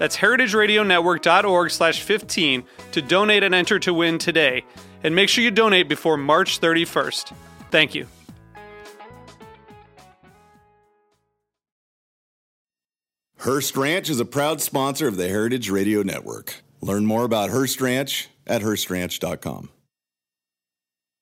That's 0.00 0.16
heritageradionetwork.org 0.16 1.70
slash 1.70 2.00
15 2.00 2.64
to 2.92 3.02
donate 3.02 3.42
and 3.42 3.54
enter 3.54 3.78
to 3.80 3.92
win 3.92 4.16
today. 4.16 4.64
And 5.04 5.14
make 5.14 5.28
sure 5.28 5.44
you 5.44 5.50
donate 5.50 5.90
before 5.90 6.16
March 6.16 6.58
31st. 6.58 7.34
Thank 7.70 7.94
you. 7.94 8.06
Hearst 13.40 13.76
Ranch 13.76 14.08
is 14.08 14.20
a 14.20 14.24
proud 14.24 14.62
sponsor 14.62 15.06
of 15.06 15.18
the 15.18 15.28
Heritage 15.28 15.68
Radio 15.68 16.02
Network. 16.02 16.62
Learn 16.80 17.04
more 17.04 17.24
about 17.24 17.50
Hearst 17.50 17.82
Ranch 17.82 18.30
at 18.46 18.62
HearstRanch.com. 18.62 19.68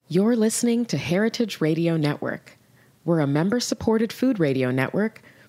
You're 0.06 0.36
listening 0.36 0.84
to 0.86 0.96
Heritage 0.96 1.60
Radio 1.60 1.96
Network. 1.96 2.56
We're 3.04 3.20
a 3.20 3.26
member 3.26 3.58
supported 3.58 4.12
food 4.12 4.38
radio 4.38 4.70
network 4.70 5.20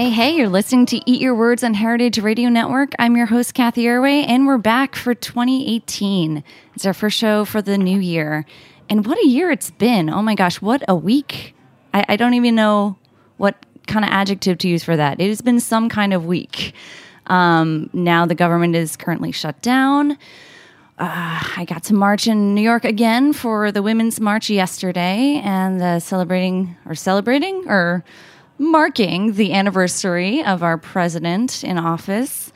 Hey, 0.00 0.08
hey, 0.08 0.30
you're 0.34 0.48
listening 0.48 0.86
to 0.86 1.10
Eat 1.10 1.20
Your 1.20 1.34
Words 1.34 1.62
on 1.62 1.74
Heritage 1.74 2.18
Radio 2.20 2.48
Network. 2.48 2.94
I'm 2.98 3.18
your 3.18 3.26
host, 3.26 3.52
Cathy 3.52 3.84
Erway, 3.84 4.26
and 4.26 4.46
we're 4.46 4.56
back 4.56 4.96
for 4.96 5.14
2018. 5.14 6.42
It's 6.74 6.86
our 6.86 6.94
first 6.94 7.18
show 7.18 7.44
for 7.44 7.60
the 7.60 7.76
new 7.76 7.98
year. 7.98 8.46
And 8.88 9.06
what 9.06 9.18
a 9.18 9.26
year 9.26 9.50
it's 9.50 9.70
been. 9.70 10.08
Oh 10.08 10.22
my 10.22 10.34
gosh, 10.34 10.62
what 10.62 10.82
a 10.88 10.94
week. 10.94 11.54
I, 11.92 12.06
I 12.08 12.16
don't 12.16 12.32
even 12.32 12.54
know 12.54 12.96
what 13.36 13.56
kind 13.88 14.02
of 14.02 14.10
adjective 14.10 14.56
to 14.60 14.68
use 14.68 14.82
for 14.82 14.96
that. 14.96 15.20
It 15.20 15.28
has 15.28 15.42
been 15.42 15.60
some 15.60 15.90
kind 15.90 16.14
of 16.14 16.24
week. 16.24 16.72
Um, 17.26 17.90
now 17.92 18.24
the 18.24 18.34
government 18.34 18.76
is 18.76 18.96
currently 18.96 19.32
shut 19.32 19.60
down. 19.60 20.12
Uh, 20.98 21.42
I 21.58 21.66
got 21.68 21.84
to 21.84 21.94
march 21.94 22.26
in 22.26 22.54
New 22.54 22.62
York 22.62 22.86
again 22.86 23.34
for 23.34 23.70
the 23.70 23.82
Women's 23.82 24.18
March 24.18 24.48
yesterday 24.48 25.42
and 25.44 25.82
uh, 25.82 26.00
celebrating 26.00 26.74
or 26.86 26.94
celebrating 26.94 27.68
or 27.68 28.02
marking 28.60 29.32
the 29.32 29.54
anniversary 29.54 30.44
of 30.44 30.62
our 30.62 30.76
president 30.76 31.64
in 31.64 31.78
office. 31.78 32.52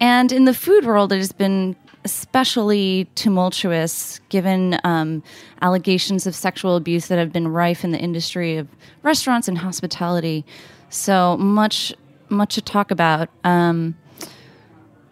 And 0.00 0.30
in 0.30 0.44
the 0.44 0.54
food 0.54 0.86
world, 0.86 1.12
it 1.12 1.16
has 1.16 1.32
been 1.32 1.74
especially 2.04 3.08
tumultuous 3.16 4.20
given 4.28 4.78
um, 4.84 5.20
allegations 5.60 6.28
of 6.28 6.36
sexual 6.36 6.76
abuse 6.76 7.08
that 7.08 7.18
have 7.18 7.32
been 7.32 7.48
rife 7.48 7.82
in 7.82 7.90
the 7.90 7.98
industry 7.98 8.56
of 8.56 8.68
restaurants 9.02 9.48
and 9.48 9.58
hospitality. 9.58 10.44
So 10.90 11.36
much, 11.38 11.92
much 12.28 12.54
to 12.54 12.62
talk 12.62 12.90
about. 12.92 13.28
Um, 13.44 13.96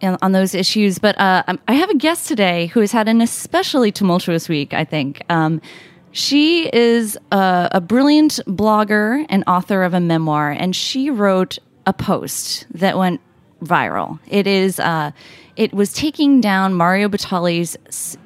on 0.03 0.31
those 0.31 0.55
issues. 0.55 0.97
But 0.97 1.15
uh, 1.19 1.43
um, 1.47 1.59
I 1.67 1.73
have 1.73 1.91
a 1.91 1.95
guest 1.95 2.27
today 2.27 2.65
who 2.67 2.79
has 2.79 2.91
had 2.91 3.07
an 3.07 3.21
especially 3.21 3.91
tumultuous 3.91 4.49
week, 4.49 4.73
I 4.73 4.83
think. 4.83 5.21
Um, 5.29 5.61
she 6.11 6.69
is 6.73 7.17
a, 7.31 7.69
a 7.73 7.81
brilliant 7.81 8.39
blogger 8.45 9.25
and 9.29 9.43
author 9.47 9.83
of 9.83 9.93
a 9.93 9.99
memoir, 9.99 10.51
and 10.51 10.75
she 10.75 11.09
wrote 11.09 11.57
a 11.85 11.93
post 11.93 12.67
that 12.71 12.97
went 12.97 13.21
viral. 13.63 14.19
It 14.27 14.47
is 14.47 14.79
uh, 14.79 15.11
it 15.55 15.73
was 15.73 15.93
taking 15.93 16.41
down 16.41 16.73
Mario 16.73 17.07
Batali's 17.07 17.77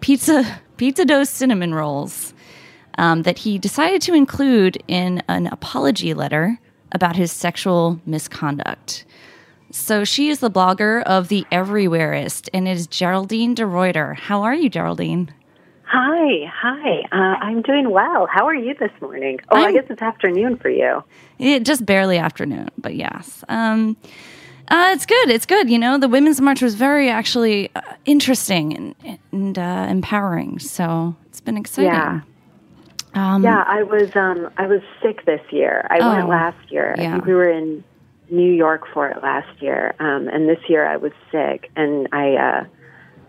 pizza 0.02 0.62
pizza 0.78 1.06
dough 1.06 1.24
cinnamon 1.24 1.74
rolls 1.74 2.34
um, 2.98 3.24
that 3.24 3.40
he 3.40 3.58
decided 3.58 4.02
to 4.04 4.14
include 4.14 4.82
in 4.88 5.22
an 5.28 5.48
apology 5.48 6.14
letter 6.14 6.60
about 6.92 7.16
his 7.16 7.32
sexual 7.32 8.00
misconduct. 8.06 9.06
So 9.72 10.06
she 10.06 10.30
is 10.30 10.40
the 10.40 10.52
blogger 10.52 11.04
of 11.04 11.28
the 11.28 11.46
Everywhereist, 11.52 12.48
and 12.54 12.68
it 12.68 12.78
is 12.78 12.88
Geraldine 12.88 13.56
De 13.56 13.64
DeRuiter. 13.64 14.16
How 14.16 14.44
are 14.44 14.56
you, 14.56 14.70
Geraldine? 14.70 15.34
Hi, 15.88 16.52
hi. 16.52 17.02
Uh, 17.12 17.38
I'm 17.46 17.62
doing 17.62 17.92
well. 17.92 18.28
How 18.32 18.46
are 18.48 18.56
you 18.56 18.74
this 18.74 18.92
morning? 19.02 19.40
Oh, 19.50 19.58
i 19.58 19.66
I'm- 19.66 19.74
guess 19.74 19.86
it's 19.90 20.02
afternoon 20.02 20.58
for 20.58 20.70
you. 20.70 21.04
It, 21.38 21.64
just 21.64 21.86
barely 21.86 22.18
afternoon, 22.18 22.70
but 22.78 22.96
yes. 22.96 23.44
Um, 23.50 23.96
uh, 24.70 24.90
it's 24.94 25.06
good. 25.06 25.30
It's 25.30 25.46
good. 25.46 25.70
You 25.70 25.78
know, 25.78 25.98
the 26.00 26.08
Women's 26.08 26.42
March 26.42 26.62
was 26.62 26.74
very 26.76 27.10
actually 27.10 27.70
uh, 27.76 27.82
interesting 28.06 28.96
and, 29.06 29.20
and 29.32 29.60
uh, 29.60 29.86
empowering. 29.90 30.58
So 30.60 31.16
it's 31.28 31.42
been 31.42 31.58
exciting. 31.58 31.92
Yeah. 31.92 32.22
Um, 33.14 33.44
Yeah, 33.44 33.64
I 33.66 33.84
was 33.84 34.14
um 34.16 34.50
I 34.58 34.66
was 34.68 34.82
sick 35.02 35.24
this 35.26 35.42
year. 35.52 35.86
I 35.90 36.00
Oh, 36.02 36.12
went 36.16 36.28
last 36.30 36.72
year. 36.72 36.96
yeah. 36.98 37.10
I 37.10 37.12
think 37.14 37.26
we 37.26 37.34
were 37.36 37.50
in 37.50 37.84
New 38.30 38.52
York 38.52 38.88
for 38.94 39.08
it 39.08 39.22
last 39.22 39.62
year. 39.62 39.94
Um 40.00 40.28
and 40.30 40.50
this 40.50 40.60
year 40.68 40.86
I 40.86 40.98
was 40.98 41.12
sick 41.32 41.70
and 41.78 42.08
I 42.12 42.66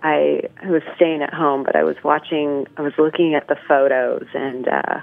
I 0.02 0.42
was 0.64 0.82
staying 0.96 1.22
at 1.22 1.32
home, 1.34 1.64
but 1.64 1.76
I 1.76 1.84
was 1.84 1.96
watching 2.04 2.66
I 2.76 2.82
was 2.82 2.92
looking 2.98 3.34
at 3.34 3.48
the 3.48 3.56
photos 3.68 4.26
and 4.34 4.68
uh 4.68 5.00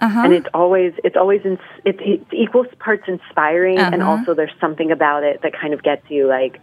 Uh-huh. 0.00 0.20
and 0.24 0.32
it's 0.32 0.46
always 0.54 0.92
it's 1.04 1.16
always 1.16 1.40
ins- 1.44 1.58
it's, 1.84 1.98
it's 2.02 2.30
equal 2.32 2.64
parts 2.78 3.04
inspiring 3.08 3.88
and 3.92 4.02
Uh-huh. 4.02 4.10
also 4.12 4.34
there's 4.34 4.54
something 4.60 4.90
about 4.92 5.24
it 5.24 5.40
that 5.42 5.52
kind 5.60 5.74
of 5.74 5.82
gets 5.82 6.04
you 6.08 6.28
like 6.28 6.60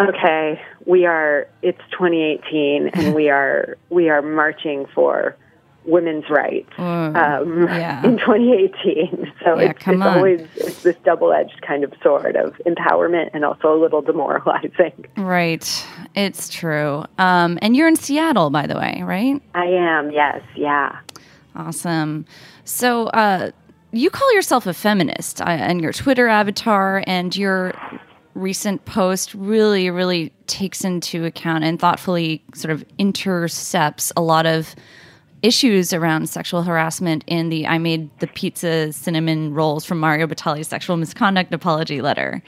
okay 0.00 0.60
we 0.86 1.06
are 1.06 1.46
it's 1.62 1.80
2018 1.92 2.90
and 2.94 3.14
we 3.18 3.28
are 3.30 3.76
we 3.90 4.08
are 4.08 4.22
marching 4.22 4.86
for 4.94 5.36
women's 5.86 6.28
rights 6.28 6.70
um, 6.78 7.14
yeah. 7.14 8.04
in 8.04 8.18
2018 8.18 9.32
so 9.44 9.58
Yeah, 9.58 9.70
it's, 9.70 9.86
it's 9.86 10.02
always 10.02 10.40
it's 10.56 10.82
this 10.82 10.96
double-edged 11.04 11.62
kind 11.62 11.84
of 11.84 11.92
sword 12.02 12.36
of 12.36 12.54
empowerment 12.66 13.30
and 13.32 13.44
also 13.44 13.74
a 13.74 13.78
little 13.80 14.02
demoralizing 14.02 14.92
Right. 15.16 15.86
It's 16.14 16.48
true. 16.48 17.04
Um, 17.18 17.58
and 17.62 17.76
you're 17.76 17.88
in 17.88 17.96
Seattle, 17.96 18.50
by 18.50 18.66
the 18.66 18.76
way, 18.76 19.02
right? 19.04 19.40
i 19.54 19.64
am 19.64 20.10
yes 20.10 20.42
yeah 20.54 21.00
Awesome. 21.56 22.26
So, 22.64 23.06
uh, 23.08 23.50
you 23.92 24.10
call 24.10 24.32
yourself 24.34 24.66
a 24.66 24.74
feminist, 24.74 25.40
uh, 25.40 25.44
and 25.44 25.80
your 25.80 25.92
Twitter 25.92 26.28
avatar 26.28 27.02
and 27.06 27.34
your 27.34 27.72
recent 28.34 28.84
post 28.84 29.32
really, 29.34 29.88
really 29.88 30.32
takes 30.46 30.84
into 30.84 31.24
account 31.24 31.64
and 31.64 31.80
thoughtfully 31.80 32.44
sort 32.54 32.72
of 32.72 32.84
intercepts 32.98 34.12
a 34.16 34.20
lot 34.20 34.44
of 34.44 34.74
issues 35.42 35.92
around 35.92 36.28
sexual 36.28 36.62
harassment 36.62 37.24
in 37.26 37.48
the 37.48 37.66
I 37.66 37.78
made 37.78 38.10
the 38.18 38.26
pizza 38.26 38.92
cinnamon 38.92 39.54
rolls 39.54 39.84
from 39.84 40.00
Mario 40.00 40.26
Batali's 40.26 40.68
sexual 40.68 40.96
misconduct 40.96 41.52
apology 41.52 42.00
letter. 42.00 42.42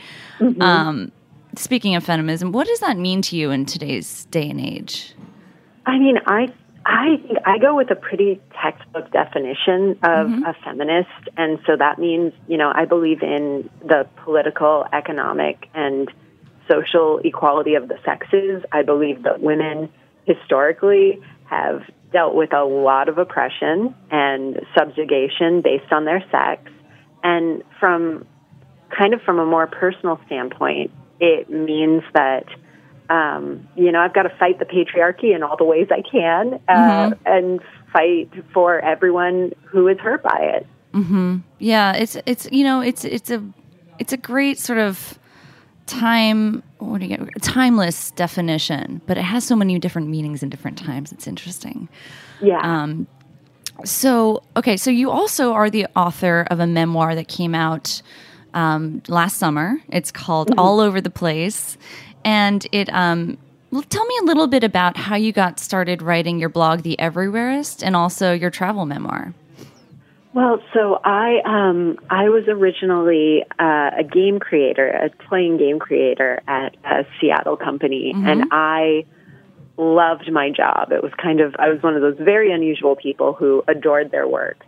Um, 0.61 1.12
speaking 1.56 1.94
of 1.94 2.05
feminism, 2.05 2.52
what 2.52 2.67
does 2.67 2.81
that 2.81 2.96
mean 2.96 3.23
to 3.23 3.37
you 3.37 3.50
in 3.50 3.67
today's 3.67 4.25
day 4.26 4.49
and 4.49 4.61
age? 4.61 5.14
I 5.87 5.99
mean, 5.99 6.19
I 6.26 6.52
I 6.85 7.17
think 7.26 7.38
I 7.44 7.58
go 7.58 7.76
with 7.76 7.90
a 7.90 7.96
pretty 7.96 8.40
textbook 8.62 9.11
definition 9.12 9.99
of 10.02 10.31
a 10.31 10.56
feminist, 10.64 11.29
and 11.37 11.58
so 11.67 11.76
that 11.76 11.99
means 11.99 12.32
you 12.46 12.56
know 12.56 12.73
I 12.75 12.84
believe 12.84 13.23
in 13.23 13.69
the 13.82 14.08
political, 14.25 14.87
economic, 14.93 15.69
and 15.75 16.11
social 16.69 17.19
equality 17.25 17.75
of 17.75 17.88
the 17.88 17.99
sexes. 18.05 18.62
I 18.73 18.82
believe 18.82 19.23
that 19.25 19.41
women 19.41 19.91
historically 20.26 21.20
have 21.46 21.82
dealt 22.12 22.34
with 22.34 22.52
a 22.52 22.64
lot 22.64 23.08
of 23.08 23.19
oppression 23.19 23.94
and 24.10 24.60
subjugation 24.76 25.60
based 25.62 25.93
on 25.93 26.05
their 26.05 26.22
sex. 26.31 26.70
And 27.22 27.62
from 27.81 28.26
kind 28.96 29.12
of 29.14 29.20
from 29.22 29.38
a 29.38 29.44
more 29.46 29.66
personal 29.66 30.19
standpoint, 30.26 30.90
it 31.20 31.50
means 31.50 32.02
that 32.14 32.44
um, 33.10 33.69
you 33.76 33.90
know 33.93 34.00
I've 34.00 34.14
got 34.14 34.22
to 34.25 34.32
fight 34.38 34.58
the 34.58 34.64
patriarchy 34.64 35.34
in 35.34 35.43
all 35.43 35.56
the 35.56 35.64
ways 35.64 35.88
I 35.90 36.02
can, 36.02 36.60
uh, 36.69 36.72
Mm-hmm. 36.72 37.12
and 37.26 37.60
fight 37.93 38.31
for 38.52 38.78
everyone 38.81 39.52
who 39.64 39.88
is 39.88 39.99
hurt 39.99 40.22
by 40.22 40.38
it. 40.56 40.66
mhm 40.93 41.43
Yeah, 41.58 41.93
it's 41.93 42.16
it's 42.26 42.49
you 42.52 42.64
know 42.64 42.81
it's 42.81 43.05
it's 43.05 43.31
a 43.31 43.43
it's 43.99 44.12
a 44.12 44.16
great 44.19 44.58
sort 44.58 44.78
of 44.78 45.19
time 45.88 46.62
what 46.79 47.00
do 47.00 47.06
you 47.06 47.17
get 47.17 47.43
timeless 47.43 48.12
definition, 48.12 49.00
but 49.06 49.19
it 49.19 49.23
has 49.23 49.44
so 49.44 49.56
many 49.56 49.79
different 49.79 50.08
meanings 50.08 50.43
in 50.43 50.49
different 50.49 50.79
times. 50.79 51.12
It's 51.12 51.26
interesting. 51.26 51.88
Yeah. 52.40 52.61
Um, 52.62 53.06
So 53.85 54.43
okay, 54.56 54.76
so 54.76 54.90
you 54.90 55.11
also 55.11 55.52
are 55.52 55.70
the 55.70 55.87
author 55.94 56.46
of 56.50 56.61
a 56.61 56.67
memoir 56.67 57.14
that 57.14 57.29
came 57.29 57.55
out 57.55 58.02
um, 58.55 59.02
last 59.08 59.38
summer. 59.38 59.76
It's 59.88 60.11
called 60.11 60.52
All 60.58 60.81
Over 60.81 61.00
the 61.00 61.11
Place, 61.11 61.76
and 62.25 62.67
it 62.73 62.88
um, 62.93 63.38
well, 63.70 63.82
tell 63.82 64.05
me 64.05 64.19
a 64.23 64.25
little 64.25 64.46
bit 64.46 64.64
about 64.64 64.96
how 64.96 65.17
you 65.17 65.32
got 65.32 65.61
started 65.61 66.00
writing 66.02 66.38
your 66.41 66.49
blog, 66.49 66.82
The 66.82 66.96
Everywhereist, 66.99 67.82
and 67.84 67.94
also 67.94 68.32
your 68.32 68.50
travel 68.50 68.87
memoir. 68.87 69.34
Well, 70.38 70.62
so 70.73 71.00
I 71.02 71.40
um, 71.44 71.99
I 72.08 72.29
was 72.29 72.44
originally 72.46 73.43
uh, 73.58 73.90
a 73.99 74.05
game 74.05 74.38
creator, 74.38 74.87
a 74.87 75.11
playing 75.29 75.56
game 75.56 75.81
creator 75.81 76.40
at 76.46 76.76
a 76.85 77.05
Seattle 77.20 77.56
company, 77.56 78.12
and 78.14 78.44
I 78.52 79.05
loved 79.76 80.31
my 80.31 80.50
job. 80.50 80.93
It 80.93 81.02
was 81.02 81.11
kind 81.20 81.40
of 81.40 81.56
I 81.58 81.70
was 81.70 81.82
one 81.82 81.96
of 81.96 82.02
those 82.02 82.19
very 82.19 82.52
unusual 82.52 82.94
people 82.94 83.32
who 83.32 83.64
adored 83.67 84.12
their 84.12 84.29
work. 84.29 84.64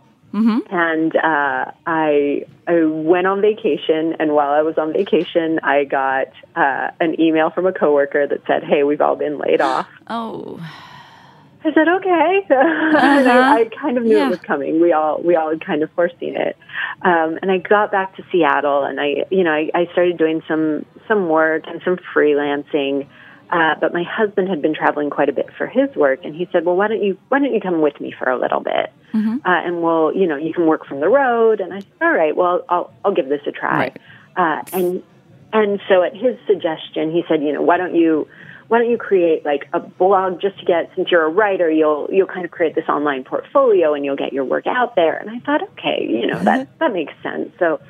And 0.69 1.15
uh, 1.15 1.71
I 1.87 2.45
I 2.67 2.83
went 2.83 3.27
on 3.27 3.39
vacation, 3.39 4.17
and 4.19 4.33
while 4.33 4.51
I 4.51 4.63
was 4.63 4.77
on 4.77 4.91
vacation, 4.91 5.61
I 5.63 5.85
got 5.85 6.27
uh, 6.53 6.91
an 6.99 7.17
email 7.17 7.49
from 7.49 7.65
a 7.65 7.71
coworker 7.71 8.27
that 8.27 8.39
said, 8.45 8.65
"Hey, 8.65 8.83
we've 8.83 8.99
all 8.99 9.15
been 9.15 9.37
laid 9.37 9.61
off." 9.61 9.87
Oh, 10.07 10.59
I 11.63 11.73
said, 11.73 11.87
okay. 11.87 12.45
and 12.49 13.27
I, 13.29 13.59
I 13.59 13.65
kind 13.65 13.97
of 13.97 14.03
knew 14.03 14.17
Yeah. 14.17 14.27
it 14.27 14.29
was 14.31 14.39
coming. 14.39 14.81
We 14.81 14.93
all 14.93 15.21
we 15.21 15.35
all 15.35 15.49
had 15.49 15.63
kind 15.65 15.83
of 15.83 15.91
foreseen 15.91 16.35
it. 16.35 16.57
Um, 17.03 17.37
and 17.41 17.51
I 17.51 17.57
got 17.57 17.91
back 17.91 18.15
to 18.17 18.23
Seattle, 18.31 18.83
and 18.83 18.99
I 18.99 19.25
you 19.29 19.43
know 19.43 19.51
I, 19.51 19.69
I 19.73 19.85
started 19.91 20.17
doing 20.17 20.41
some 20.47 20.85
some 21.07 21.29
work 21.29 21.63
and 21.67 21.81
some 21.85 21.97
freelancing. 22.15 23.07
Uh, 23.51 23.75
but 23.81 23.91
my 23.93 24.03
husband 24.03 24.47
had 24.47 24.61
been 24.61 24.73
traveling 24.73 25.09
quite 25.09 25.27
a 25.27 25.33
bit 25.33 25.47
for 25.57 25.67
his 25.67 25.93
work, 25.95 26.21
and 26.23 26.33
he 26.33 26.47
said, 26.53 26.63
"Well, 26.65 26.75
why 26.77 26.87
don't 26.87 27.03
you 27.03 27.17
why 27.27 27.39
don't 27.39 27.53
you 27.53 27.59
come 27.59 27.81
with 27.81 27.99
me 27.99 28.13
for 28.17 28.29
a 28.29 28.39
little 28.39 28.61
bit, 28.61 28.91
uh, 29.45 29.49
and 29.65 29.81
we'll 29.83 30.15
you 30.15 30.25
know 30.25 30.37
you 30.37 30.53
can 30.53 30.67
work 30.67 30.85
from 30.85 31.01
the 31.01 31.09
road." 31.09 31.59
And 31.59 31.73
I 31.73 31.81
said, 31.81 31.91
"All 32.01 32.11
right, 32.13 32.35
well, 32.35 32.63
I'll 32.69 32.93
I'll 33.03 33.13
give 33.13 33.27
this 33.29 33.41
a 33.45 33.51
try." 33.51 33.77
Right. 33.77 33.97
Uh, 34.37 34.63
and 34.71 35.03
and 35.51 35.81
so 35.89 36.01
at 36.01 36.15
his 36.15 36.37
suggestion, 36.47 37.11
he 37.11 37.23
said, 37.27 37.43
"You 37.43 37.51
know, 37.51 37.61
why 37.61 37.75
don't 37.75 37.93
you 37.93 38.25
why 38.71 38.77
don't 38.77 38.89
you 38.89 38.97
create 38.97 39.43
like 39.43 39.67
a 39.73 39.81
blog 39.81 40.39
just 40.39 40.57
to 40.59 40.65
get 40.65 40.91
since 40.95 41.11
you're 41.11 41.25
a 41.25 41.29
writer, 41.29 41.69
you'll 41.69 42.07
you'll 42.09 42.25
kind 42.25 42.45
of 42.45 42.51
create 42.51 42.73
this 42.73 42.87
online 42.87 43.25
portfolio 43.25 43.93
and 43.93 44.05
you'll 44.05 44.15
get 44.15 44.31
your 44.31 44.45
work 44.45 44.65
out 44.65 44.95
there." 44.95 45.17
And 45.17 45.29
I 45.29 45.39
thought, 45.39 45.61
okay, 45.73 46.07
you 46.09 46.27
know 46.27 46.39
that 46.39 46.69
that 46.79 46.93
makes 46.93 47.13
sense. 47.21 47.51
So. 47.59 47.81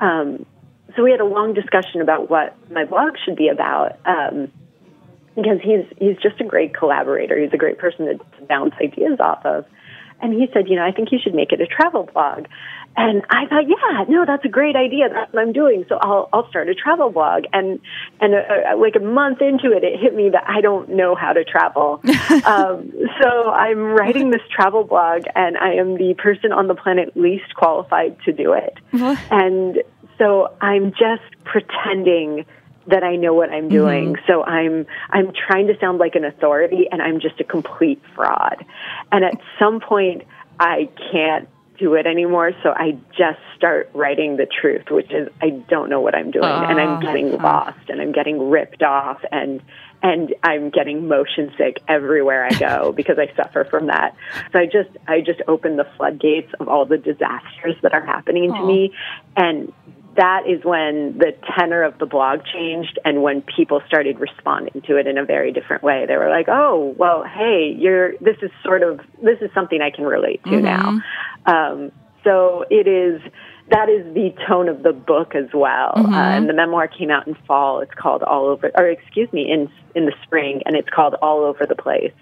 Um, 0.00 0.46
so 0.96 1.02
we 1.02 1.10
had 1.10 1.20
a 1.20 1.24
long 1.24 1.54
discussion 1.54 2.00
about 2.00 2.28
what 2.28 2.54
my 2.70 2.84
blog 2.84 3.14
should 3.24 3.36
be 3.36 3.48
about. 3.48 3.98
Um, 4.04 4.50
because 5.36 5.58
he's 5.62 5.84
he's 5.98 6.16
just 6.16 6.40
a 6.40 6.44
great 6.44 6.74
collaborator. 6.74 7.38
He's 7.38 7.52
a 7.52 7.56
great 7.56 7.78
person 7.78 8.06
to, 8.06 8.14
to 8.14 8.46
bounce 8.48 8.74
ideas 8.82 9.18
off 9.20 9.44
of. 9.44 9.64
And 10.20 10.32
he 10.32 10.46
said, 10.52 10.68
you 10.68 10.76
know, 10.76 10.84
I 10.84 10.92
think 10.92 11.10
you 11.12 11.18
should 11.22 11.34
make 11.34 11.52
it 11.52 11.60
a 11.60 11.66
travel 11.66 12.08
blog. 12.12 12.46
And 12.94 13.22
I 13.30 13.46
thought, 13.46 13.64
yeah, 13.68 14.04
no, 14.08 14.24
that's 14.26 14.44
a 14.44 14.48
great 14.48 14.76
idea. 14.76 15.08
That's 15.08 15.32
what 15.32 15.40
I'm 15.42 15.52
doing. 15.52 15.84
So 15.88 15.96
I'll 16.00 16.28
I'll 16.32 16.48
start 16.50 16.68
a 16.68 16.74
travel 16.74 17.10
blog. 17.10 17.44
And 17.52 17.80
and 18.20 18.34
uh, 18.34 18.76
like 18.76 18.96
a 18.96 19.04
month 19.04 19.40
into 19.40 19.72
it, 19.74 19.82
it 19.82 19.98
hit 19.98 20.14
me 20.14 20.28
that 20.30 20.44
I 20.46 20.60
don't 20.60 20.90
know 20.90 21.14
how 21.14 21.32
to 21.32 21.44
travel. 21.44 22.00
um, 22.44 22.92
so 23.20 23.50
I'm 23.50 23.78
writing 23.78 24.30
this 24.30 24.42
travel 24.50 24.84
blog, 24.84 25.24
and 25.34 25.56
I 25.56 25.74
am 25.74 25.96
the 25.96 26.14
person 26.14 26.52
on 26.52 26.68
the 26.68 26.74
planet 26.74 27.16
least 27.16 27.54
qualified 27.54 28.16
to 28.24 28.32
do 28.32 28.52
it. 28.52 28.76
and 29.30 29.82
so 30.18 30.54
I'm 30.60 30.90
just 30.90 31.22
pretending 31.44 32.44
that 32.86 33.02
I 33.02 33.16
know 33.16 33.34
what 33.34 33.50
I'm 33.50 33.68
doing. 33.68 34.16
So 34.26 34.42
I'm 34.42 34.86
I'm 35.10 35.32
trying 35.32 35.68
to 35.68 35.78
sound 35.78 35.98
like 35.98 36.14
an 36.14 36.24
authority 36.24 36.88
and 36.90 37.00
I'm 37.00 37.20
just 37.20 37.40
a 37.40 37.44
complete 37.44 38.02
fraud. 38.14 38.64
And 39.10 39.24
at 39.24 39.40
some 39.58 39.80
point 39.80 40.22
I 40.58 40.88
can't 41.10 41.48
do 41.82 41.94
it 41.94 42.06
anymore, 42.06 42.52
so 42.62 42.70
I 42.70 42.96
just 43.18 43.40
start 43.56 43.90
writing 43.92 44.36
the 44.36 44.46
truth, 44.46 44.84
which 44.88 45.10
is 45.10 45.28
I 45.42 45.50
don't 45.50 45.90
know 45.90 46.00
what 46.00 46.14
I'm 46.14 46.30
doing. 46.30 46.44
And 46.44 46.80
I'm 46.80 47.00
getting 47.00 47.36
lost 47.38 47.88
and 47.88 48.00
I'm 48.00 48.12
getting 48.12 48.50
ripped 48.50 48.84
off 48.84 49.20
and 49.32 49.60
and 50.00 50.32
I'm 50.44 50.70
getting 50.70 51.08
motion 51.08 51.52
sick 51.58 51.80
everywhere 51.88 52.44
I 52.44 52.50
go 52.50 52.92
because 52.96 53.18
I 53.18 53.34
suffer 53.34 53.64
from 53.64 53.88
that. 53.88 54.14
So 54.52 54.60
I 54.60 54.66
just 54.66 54.90
I 55.08 55.22
just 55.22 55.42
open 55.48 55.76
the 55.76 55.86
floodgates 55.96 56.52
of 56.60 56.68
all 56.68 56.86
the 56.86 56.98
disasters 56.98 57.74
that 57.82 57.92
are 57.92 58.06
happening 58.06 58.52
to 58.52 58.64
me. 58.64 58.94
And 59.36 59.72
that 60.16 60.46
is 60.46 60.64
when 60.64 61.16
the 61.18 61.34
tenor 61.56 61.82
of 61.82 61.98
the 61.98 62.06
blog 62.06 62.40
changed 62.44 62.98
and 63.04 63.22
when 63.22 63.42
people 63.42 63.80
started 63.86 64.18
responding 64.18 64.82
to 64.86 64.96
it 64.96 65.06
in 65.06 65.18
a 65.18 65.24
very 65.24 65.52
different 65.52 65.82
way. 65.82 66.04
They 66.06 66.16
were 66.16 66.28
like, 66.28 66.48
"Oh, 66.48 66.94
well, 66.98 67.24
hey, 67.24 67.74
you're 67.78 68.12
this 68.18 68.36
is 68.42 68.50
sort 68.62 68.82
of 68.82 69.00
this 69.22 69.38
is 69.40 69.50
something 69.54 69.80
I 69.80 69.90
can 69.90 70.04
relate 70.04 70.42
to 70.44 70.60
now." 70.60 71.00
Um, 71.46 71.92
so 72.24 72.64
it 72.70 72.86
is 72.86 73.20
that 73.70 73.88
is 73.88 74.04
the 74.12 74.34
tone 74.46 74.68
of 74.68 74.82
the 74.82 74.92
book 74.92 75.34
as 75.34 75.46
well. 75.54 75.92
Uh, 75.96 76.10
and 76.14 76.48
the 76.48 76.52
memoir 76.52 76.88
came 76.88 77.10
out 77.10 77.26
in 77.26 77.34
fall. 77.46 77.80
It's 77.80 77.94
called 77.94 78.22
All 78.22 78.46
Over, 78.46 78.70
or 78.76 78.86
excuse 78.86 79.32
me, 79.32 79.50
in 79.50 79.70
in 79.94 80.06
the 80.06 80.14
spring, 80.22 80.62
and 80.66 80.76
it's 80.76 80.88
called 80.88 81.14
All 81.22 81.40
Over 81.44 81.64
the 81.66 81.74
Place: 81.74 82.12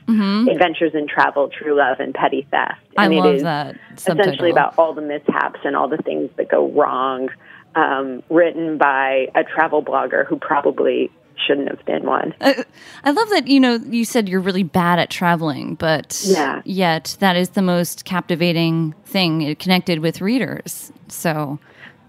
Adventures 0.48 0.92
in 0.94 1.08
Travel, 1.08 1.48
True 1.48 1.76
Love, 1.76 1.98
and 1.98 2.14
Petty 2.14 2.46
Theft. 2.50 2.78
I 2.96 3.04
And 3.04 3.14
it 3.14 3.16
love 3.18 3.34
is 3.34 3.42
that 3.42 3.76
essentially 3.96 4.50
about 4.50 4.78
all 4.78 4.94
the 4.94 5.02
mishaps 5.02 5.60
and 5.64 5.74
all 5.74 5.88
the 5.88 5.98
things 5.98 6.30
that 6.36 6.48
go 6.48 6.68
wrong, 6.70 7.30
um, 7.74 8.22
written 8.30 8.78
by 8.78 9.28
a 9.34 9.44
travel 9.44 9.82
blogger 9.82 10.26
who 10.26 10.36
probably 10.36 11.10
shouldn't 11.46 11.68
have 11.68 11.84
been 11.86 12.04
one. 12.04 12.34
I 12.40 13.10
love 13.10 13.28
that 13.30 13.48
you 13.48 13.60
know 13.60 13.76
you 13.76 14.04
said 14.04 14.28
you're 14.28 14.40
really 14.40 14.62
bad 14.62 14.98
at 14.98 15.08
traveling, 15.10 15.74
but 15.74 16.22
Yeah. 16.26 16.60
yet 16.64 17.16
that 17.20 17.36
is 17.36 17.50
the 17.50 17.62
most 17.62 18.04
captivating 18.04 18.94
thing. 19.06 19.42
It 19.42 19.58
connected 19.58 20.00
with 20.00 20.20
readers, 20.20 20.92
so 21.08 21.58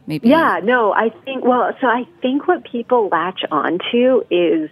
maybe 0.07 0.27
Yeah, 0.27 0.59
no, 0.63 0.93
I 0.93 1.09
think, 1.23 1.45
well, 1.45 1.71
so 1.79 1.87
I 1.87 2.05
think 2.21 2.47
what 2.47 2.65
people 2.65 3.07
latch 3.09 3.45
onto 3.51 4.23
is, 4.29 4.69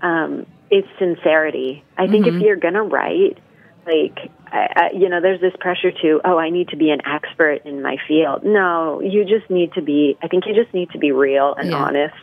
um, 0.00 0.46
is 0.70 0.84
sincerity. 0.98 1.84
I 1.96 2.08
think 2.08 2.26
if 2.26 2.40
you're 2.40 2.56
going 2.56 2.74
to 2.74 2.82
write, 2.82 3.38
like, 3.86 4.30
I, 4.52 4.66
I, 4.76 4.90
you 4.94 5.08
know, 5.08 5.20
there's 5.20 5.40
this 5.40 5.54
pressure 5.58 5.90
to, 6.02 6.20
oh, 6.24 6.38
I 6.38 6.50
need 6.50 6.68
to 6.68 6.76
be 6.76 6.90
an 6.90 7.00
expert 7.06 7.60
in 7.64 7.80
my 7.82 7.96
field. 8.06 8.44
No, 8.44 9.00
you 9.00 9.24
just 9.24 9.50
need 9.50 9.72
to 9.74 9.82
be, 9.82 10.16
I 10.22 10.28
think 10.28 10.44
you 10.46 10.54
just 10.54 10.72
need 10.74 10.90
to 10.90 10.98
be 10.98 11.10
real 11.10 11.54
and 11.54 11.70
Yeah. 11.70 11.76
honest. 11.76 12.14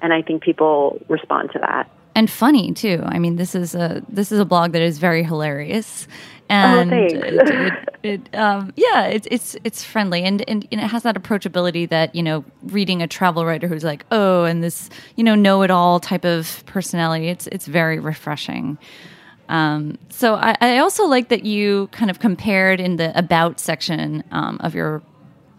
And 0.00 0.12
I 0.12 0.22
think 0.22 0.42
people 0.42 1.00
respond 1.08 1.50
to 1.54 1.58
that. 1.60 1.90
and 2.14 2.30
funny 2.30 2.72
too. 2.72 3.02
I 3.04 3.18
mean, 3.18 3.36
this 3.36 3.54
is 3.54 3.74
a 3.74 4.02
this 4.08 4.30
is 4.32 4.38
a 4.38 4.44
blog 4.44 4.72
that 4.72 4.82
is 4.82 4.98
very 4.98 5.22
hilarious, 5.24 6.06
and 6.50 6.92
Oh, 6.92 6.96
it, 6.96 7.48
it, 7.48 7.74
it, 8.02 8.34
um, 8.36 8.72
yeah, 8.76 9.06
it's 9.06 9.26
it's 9.30 9.56
it's 9.64 9.82
friendly 9.82 10.22
and, 10.22 10.46
and 10.48 10.68
and 10.70 10.80
it 10.80 10.88
has 10.88 11.04
that 11.04 11.16
approachability 11.16 11.88
that 11.88 12.14
you 12.14 12.22
know 12.22 12.44
reading 12.64 13.00
a 13.00 13.06
travel 13.06 13.46
writer 13.46 13.66
who's 13.66 13.82
like 13.84 14.04
oh 14.10 14.44
and 14.44 14.62
this 14.62 14.90
you 15.16 15.24
know 15.24 15.34
know 15.34 15.62
it 15.62 15.70
all 15.70 16.00
type 16.00 16.26
of 16.26 16.62
personality. 16.66 17.28
It's 17.28 17.46
it's 17.46 17.66
very 17.66 17.98
refreshing. 17.98 18.76
Um, 19.52 19.98
so 20.08 20.34
I, 20.34 20.56
I 20.62 20.78
also 20.78 21.04
like 21.06 21.28
that 21.28 21.44
you 21.44 21.88
kind 21.88 22.10
of 22.10 22.18
compared 22.20 22.80
in 22.80 22.96
the 22.96 23.16
about 23.18 23.60
section 23.60 24.24
um, 24.30 24.56
of 24.60 24.74
your 24.74 25.02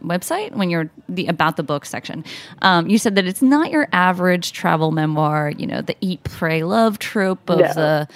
website 0.04 0.52
when 0.56 0.70
you're 0.72 0.90
the 1.08 1.28
about 1.28 1.56
the 1.58 1.64
book 1.64 1.86
section 1.86 2.26
um, 2.62 2.90
you 2.90 2.98
said 2.98 3.16
that 3.16 3.26
it's 3.26 3.42
not 3.42 3.72
your 3.72 3.88
average 3.94 4.52
travel 4.52 4.92
memoir 4.92 5.52
you 5.58 5.66
know 5.66 5.82
the 5.82 5.96
eat 6.02 6.22
pray 6.26 6.64
love 6.64 7.00
trope 7.00 7.50
of 7.50 7.60
No. 7.60 7.74
the 7.74 8.08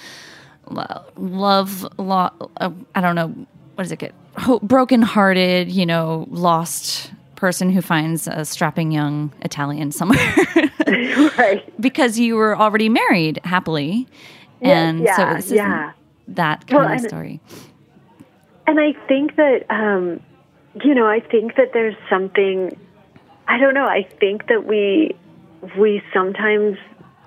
lo- 0.68 1.04
love 1.16 1.86
lo- 1.98 2.50
uh, 2.58 2.70
i 2.94 3.00
don't 3.00 3.14
know 3.14 3.28
what 3.28 3.84
does 3.84 3.90
it 3.92 3.98
get 4.00 4.12
Ho- 4.36 4.58
broken 4.62 5.00
hearted 5.00 5.70
you 5.72 5.86
know 5.86 6.26
lost 6.30 7.10
person 7.36 7.70
who 7.70 7.80
finds 7.80 8.26
a 8.26 8.44
strapping 8.44 8.92
young 8.92 9.32
italian 9.40 9.90
somewhere 9.90 10.18
right. 11.38 11.64
because 11.80 12.18
you 12.18 12.34
were 12.36 12.54
already 12.54 12.90
married 12.90 13.40
happily 13.44 14.06
and 14.62 14.98
so 14.98 15.04
yeah, 15.04 15.36
isn't 15.38 15.94
that 16.36 16.66
kind 16.66 16.78
Well, 16.78 16.86
of 16.86 16.98
and- 16.98 17.08
story 17.08 17.40
And 18.66 18.78
I 18.78 18.92
think 19.06 19.36
that, 19.36 19.64
um, 19.70 20.20
you 20.84 20.94
know, 20.94 21.06
I 21.06 21.20
think 21.20 21.56
that 21.56 21.72
there's 21.72 21.96
something. 22.10 22.76
I 23.46 23.56
don't 23.58 23.72
know. 23.72 23.86
I 23.86 24.02
think 24.20 24.46
that 24.48 24.66
we 24.66 25.16
we 25.78 26.02
sometimes 26.12 26.76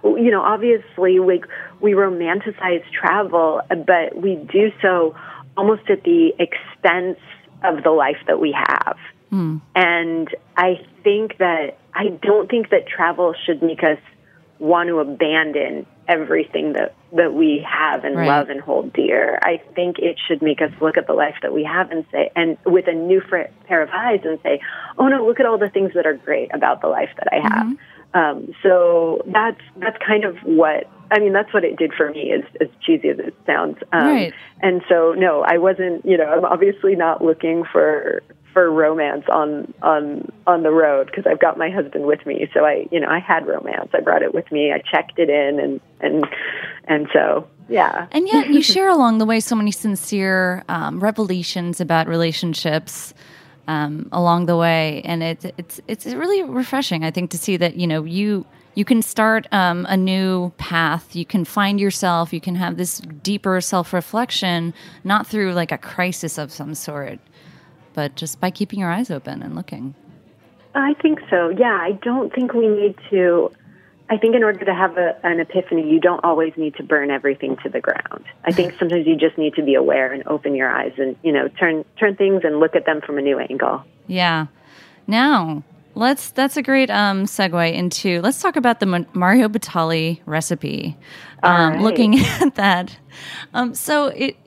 you 0.03 0.31
know, 0.31 0.41
obviously 0.41 1.19
we 1.19 1.41
we 1.79 1.91
romanticize 1.93 2.83
travel, 2.91 3.61
but 3.69 4.15
we 4.15 4.35
do 4.35 4.71
so 4.81 5.15
almost 5.57 5.89
at 5.89 6.03
the 6.03 6.33
expense 6.39 7.19
of 7.63 7.83
the 7.83 7.91
life 7.91 8.17
that 8.27 8.39
we 8.39 8.51
have. 8.51 8.97
And 9.75 10.27
I 10.57 10.85
think 11.03 11.37
that 11.37 11.77
I 11.93 12.07
don't 12.21 12.49
think 12.49 12.69
that 12.69 12.85
travel 12.87 13.33
should 13.45 13.63
make 13.63 13.81
us 13.81 13.97
want 14.61 14.87
to 14.89 14.99
abandon 14.99 15.85
everything 16.07 16.73
that 16.73 16.93
that 17.13 17.33
we 17.33 17.65
have 17.67 18.03
and 18.05 18.15
Right. 18.15 18.27
love 18.27 18.49
and 18.49 18.61
hold 18.61 18.93
dear. 18.93 19.39
I 19.41 19.59
think 19.75 19.99
it 19.99 20.17
should 20.27 20.41
make 20.41 20.61
us 20.61 20.71
look 20.79 20.97
at 20.97 21.07
the 21.07 21.13
life 21.13 21.35
that 21.41 21.51
we 21.51 21.63
have 21.63 21.91
and 21.91 22.05
say, 22.11 22.29
and 22.35 22.57
with 22.65 22.87
a 22.87 22.93
new 22.93 23.21
fr- 23.21 23.49
pair 23.67 23.81
of 23.81 23.89
eyes, 23.91 24.21
and 24.23 24.39
say, 24.43 24.61
"Oh 24.97 25.07
no, 25.07 25.25
look 25.25 25.39
at 25.39 25.45
all 25.45 25.57
the 25.57 25.69
things 25.69 25.93
that 25.95 26.05
are 26.05 26.13
great 26.13 26.53
about 26.53 26.81
the 26.81 26.87
life 26.87 27.09
that 27.17 27.27
I 27.33 27.39
have." 27.41 27.77
Um, 28.13 28.53
so 28.61 29.21
that's 29.25 29.61
that's 29.77 29.97
kind 30.05 30.25
of 30.25 30.37
what 30.43 30.87
I 31.09 31.19
mean. 31.19 31.33
That's 31.33 31.53
what 31.53 31.63
it 31.63 31.77
did 31.77 31.93
for 31.93 32.11
me, 32.11 32.31
as, 32.31 32.43
as 32.59 32.67
cheesy 32.81 33.09
as 33.09 33.19
it 33.19 33.35
sounds. 33.45 33.77
Um, 33.91 34.05
Right. 34.05 34.33
And 34.61 34.83
so, 34.87 35.13
no, 35.13 35.41
I 35.41 35.57
wasn't. 35.57 36.05
You 36.05 36.17
know, 36.17 36.25
I'm 36.25 36.45
obviously 36.45 36.95
not 36.95 37.23
looking 37.23 37.63
for 37.63 38.21
for 38.53 38.69
romance 38.69 39.25
on 39.31 39.73
on 39.81 40.31
on 40.47 40.63
the 40.63 40.71
road 40.71 41.07
because 41.07 41.25
I've 41.25 41.39
got 41.39 41.57
my 41.57 41.69
husband 41.69 42.05
with 42.05 42.25
me. 42.25 42.49
So 42.53 42.65
I, 42.65 42.87
you 42.91 42.99
know, 42.99 43.07
I 43.07 43.19
had 43.19 43.47
romance. 43.47 43.89
I 43.93 44.01
brought 44.01 44.21
it 44.21 44.33
with 44.33 44.51
me. 44.51 44.71
I 44.71 44.79
checked 44.79 45.19
it 45.19 45.29
in, 45.29 45.59
and 45.59 45.81
and 45.99 46.27
and 46.85 47.07
so 47.13 47.47
yeah. 47.69 48.07
And 48.11 48.27
yet, 48.27 48.49
you 48.49 48.61
share 48.61 48.89
along 48.89 49.19
the 49.19 49.25
way 49.25 49.39
so 49.39 49.55
many 49.55 49.71
sincere 49.71 50.63
um, 50.67 50.99
revelations 50.99 51.79
about 51.79 52.07
relationships 52.07 53.13
um, 53.67 54.09
along 54.11 54.47
the 54.47 54.57
way, 54.57 55.01
and 55.05 55.23
it's 55.23 55.45
it's 55.57 55.81
it's 55.87 56.05
really 56.05 56.43
refreshing. 56.43 57.03
I 57.03 57.11
think 57.11 57.31
to 57.31 57.37
see 57.37 57.57
that 57.57 57.75
you 57.77 57.87
know 57.87 58.03
you 58.03 58.45
you 58.75 58.85
can 58.85 59.01
start 59.01 59.47
um, 59.51 59.85
a 59.89 59.97
new 59.97 60.51
path. 60.57 61.15
You 61.15 61.25
can 61.25 61.45
find 61.45 61.79
yourself. 61.79 62.33
You 62.33 62.41
can 62.41 62.55
have 62.55 62.77
this 62.77 62.99
deeper 62.99 63.59
self 63.61 63.93
reflection, 63.93 64.73
not 65.03 65.27
through 65.27 65.53
like 65.53 65.71
a 65.71 65.77
crisis 65.77 66.37
of 66.37 66.51
some 66.51 66.75
sort, 66.75 67.19
but 67.93 68.15
just 68.15 68.39
by 68.39 68.49
keeping 68.49 68.79
your 68.79 68.91
eyes 68.91 69.11
open 69.11 69.41
and 69.41 69.55
looking. 69.55 69.95
I 70.73 70.93
think 71.01 71.19
so. 71.29 71.49
Yeah, 71.49 71.77
I 71.81 71.93
don't 72.01 72.33
think 72.33 72.53
we 72.53 72.67
need 72.67 72.95
to. 73.09 73.51
I 74.09 74.17
think 74.17 74.35
in 74.35 74.43
order 74.43 74.65
to 74.65 74.73
have 74.73 74.97
a, 74.97 75.17
an 75.23 75.39
epiphany, 75.39 75.89
you 75.89 75.99
don't 75.99 76.23
always 76.23 76.51
need 76.57 76.75
to 76.75 76.83
burn 76.83 77.11
everything 77.11 77.55
to 77.63 77.69
the 77.69 77.79
ground. 77.79 78.25
I 78.43 78.51
think 78.51 78.73
sometimes 78.79 79.07
you 79.07 79.15
just 79.15 79.37
need 79.37 79.53
to 79.55 79.63
be 79.63 79.73
aware 79.73 80.11
and 80.11 80.25
open 80.27 80.55
your 80.55 80.69
eyes 80.69 80.93
and 80.97 81.15
you 81.23 81.31
know 81.31 81.47
turn 81.47 81.85
turn 81.97 82.15
things 82.15 82.41
and 82.43 82.59
look 82.59 82.75
at 82.75 82.85
them 82.85 83.01
from 83.01 83.17
a 83.17 83.21
new 83.21 83.39
angle. 83.39 83.83
Yeah. 84.07 84.47
Now, 85.07 85.63
let's 85.95 86.31
that's 86.31 86.55
a 86.55 86.61
great 86.61 86.89
um 86.89 87.25
segue 87.25 87.73
into 87.73 88.21
let's 88.21 88.41
talk 88.41 88.55
about 88.55 88.79
the 88.79 89.05
Mario 89.13 89.49
Batali 89.49 90.21
recipe. 90.25 90.97
Um 91.43 91.73
right. 91.73 91.81
looking 91.81 92.19
at 92.19 92.55
that. 92.55 92.97
Um 93.53 93.75
so 93.75 94.07
it 94.07 94.37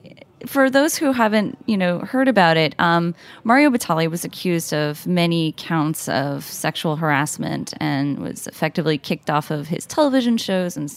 for 0.45 0.69
those 0.69 0.95
who 0.95 1.11
haven't, 1.11 1.57
you 1.65 1.77
know, 1.77 1.99
heard 1.99 2.27
about 2.27 2.57
it, 2.57 2.75
um, 2.79 3.15
Mario 3.43 3.69
Batali 3.69 4.09
was 4.09 4.25
accused 4.25 4.73
of 4.73 5.05
many 5.07 5.53
counts 5.57 6.07
of 6.09 6.43
sexual 6.43 6.95
harassment 6.95 7.73
and 7.79 8.19
was 8.19 8.47
effectively 8.47 8.97
kicked 8.97 9.29
off 9.29 9.51
of 9.51 9.67
his 9.67 9.85
television 9.85 10.37
shows 10.37 10.77
and 10.77 10.93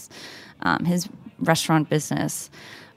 um, 0.61 0.85
his 0.85 1.07
restaurant 1.39 1.89
business. 1.89 2.49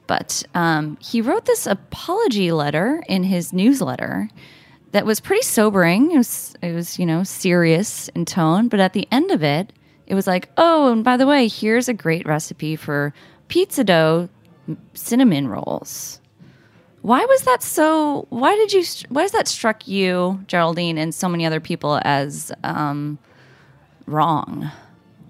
But 0.07 0.43
um, 0.55 0.99
he 1.01 1.21
wrote 1.21 1.45
this 1.47 1.67
apology 1.67 2.53
letter 2.53 3.03
in 3.09 3.23
his 3.23 3.53
newsletter 3.53 4.29
that 4.91 5.07
was 5.07 5.21
pretty 5.21 5.43
sobering. 5.43 6.13
It 6.13 6.19
was, 6.19 6.55
it 6.61 6.73
was, 6.73 6.99
you 6.99 7.07
know, 7.07 7.23
serious 7.23 8.09
in 8.09 8.25
tone. 8.25 8.69
But 8.69 8.81
at 8.81 8.93
the 8.93 9.09
end 9.11 9.31
of 9.31 9.43
it, 9.43 9.73
it 10.07 10.15
was 10.15 10.27
like, 10.27 10.51
oh, 10.57 10.93
and 10.93 11.05
by 11.05 11.17
the 11.17 11.27
way, 11.27 11.49
here's 11.49 11.89
a 11.89 11.95
great 11.95 12.27
recipe 12.27 12.77
for 12.77 13.15
pizza 13.49 13.85
dough 13.85 14.29
cinnamon 14.95 15.49
rolls. 15.49 16.21
Why 17.03 17.25
was 17.25 17.43
that 17.43 17.63
so? 17.63 18.27
Why 18.31 18.55
did 18.55 18.73
you? 18.73 18.85
Why 19.09 19.23
has 19.23 19.33
that 19.33 19.49
struck 19.49 19.87
you, 19.89 20.41
Geraldine, 20.47 20.99
and 20.99 21.15
so 21.15 21.29
many 21.29 21.45
other 21.45 21.61
people 21.61 22.01
as 22.05 22.53
um, 22.65 23.19
wrong 24.07 24.71